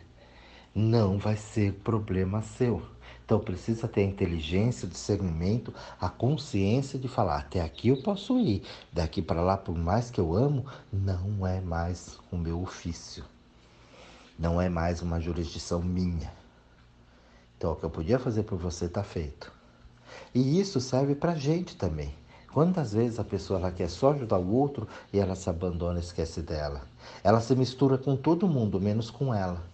não 0.75 1.19
vai 1.19 1.37
ser 1.37 1.75
problema 1.75 2.43
seu. 2.43 2.83
Então 3.25 3.41
precisa 3.41 3.89
ter 3.89 4.03
a 4.03 4.05
inteligência, 4.05 4.87
o 4.87 4.91
discernimento, 4.91 5.73
a 5.99 6.11
consciência 6.11 6.99
de 6.99 7.09
falar: 7.09 7.39
até 7.39 7.61
aqui 7.61 7.89
eu 7.89 8.03
posso 8.03 8.39
ir, 8.39 8.63
daqui 8.93 9.23
para 9.23 9.41
lá, 9.41 9.57
por 9.57 9.77
mais 9.77 10.11
que 10.11 10.21
eu 10.21 10.35
amo, 10.35 10.67
não 10.93 11.47
é 11.47 11.61
mais 11.61 12.19
o 12.31 12.37
meu 12.37 12.61
ofício, 12.61 13.25
não 14.39 14.61
é 14.61 14.69
mais 14.69 15.01
uma 15.01 15.21
jurisdição 15.21 15.81
minha. 15.81 16.44
Então 17.65 17.73
o 17.73 17.77
que 17.77 17.85
eu 17.85 17.91
podia 17.91 18.19
fazer 18.19 18.43
por 18.43 18.59
você 18.59 18.85
está 18.85 19.03
feito. 19.03 19.51
E 20.35 20.61
isso 20.61 20.83
serve 20.83 21.15
para 21.15 21.33
a 21.33 21.37
gente 21.37 21.77
também. 21.77 22.15
Quantas 22.53 22.93
vezes 22.93 23.19
a 23.19 23.25
pessoa 23.25 23.59
ela 23.59 23.73
quer 23.73 23.89
só 23.89 24.13
ajudar 24.13 24.39
o 24.39 24.55
outro 24.55 24.87
e 25.11 25.19
ela 25.19 25.35
se 25.35 25.49
abandona 25.49 25.99
e 25.99 26.03
esquece 26.03 26.43
dela? 26.43 26.83
Ela 27.23 27.41
se 27.41 27.57
mistura 27.57 27.97
com 27.97 28.17
todo 28.17 28.47
mundo, 28.47 28.79
menos 28.79 29.11
com 29.11 29.33
ela, 29.33 29.65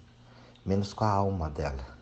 menos 0.65 0.95
com 0.95 1.03
a 1.03 1.11
alma 1.11 1.51
dela 1.51 2.01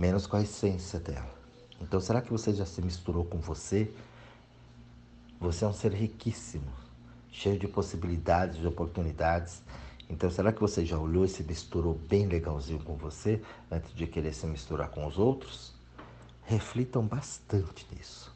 menos 0.00 0.26
com 0.26 0.36
a 0.36 0.40
essência 0.40 0.98
dela. 0.98 1.30
Então, 1.78 2.00
será 2.00 2.22
que 2.22 2.30
você 2.30 2.54
já 2.54 2.64
se 2.64 2.80
misturou 2.80 3.22
com 3.26 3.38
você? 3.38 3.92
Você 5.38 5.66
é 5.66 5.68
um 5.68 5.74
ser 5.74 5.92
riquíssimo, 5.92 6.72
cheio 7.30 7.58
de 7.58 7.68
possibilidades, 7.68 8.58
de 8.58 8.66
oportunidades. 8.66 9.62
Então, 10.10 10.28
será 10.28 10.52
que 10.52 10.60
você 10.60 10.84
já 10.84 10.98
olhou 10.98 11.24
e 11.24 11.28
se 11.28 11.44
misturou 11.44 11.94
bem 11.94 12.26
legalzinho 12.26 12.82
com 12.82 12.96
você 12.96 13.40
antes 13.70 13.94
de 13.94 14.08
querer 14.08 14.34
se 14.34 14.44
misturar 14.44 14.90
com 14.90 15.06
os 15.06 15.16
outros? 15.16 15.72
Reflitam 16.42 17.06
bastante 17.06 17.86
nisso. 17.94 18.34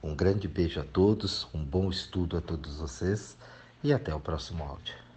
Um 0.00 0.14
grande 0.14 0.46
beijo 0.46 0.80
a 0.80 0.84
todos, 0.84 1.48
um 1.52 1.64
bom 1.64 1.90
estudo 1.90 2.36
a 2.36 2.40
todos 2.40 2.76
vocês 2.76 3.36
e 3.82 3.92
até 3.92 4.14
o 4.14 4.20
próximo 4.20 4.62
áudio. 4.62 5.07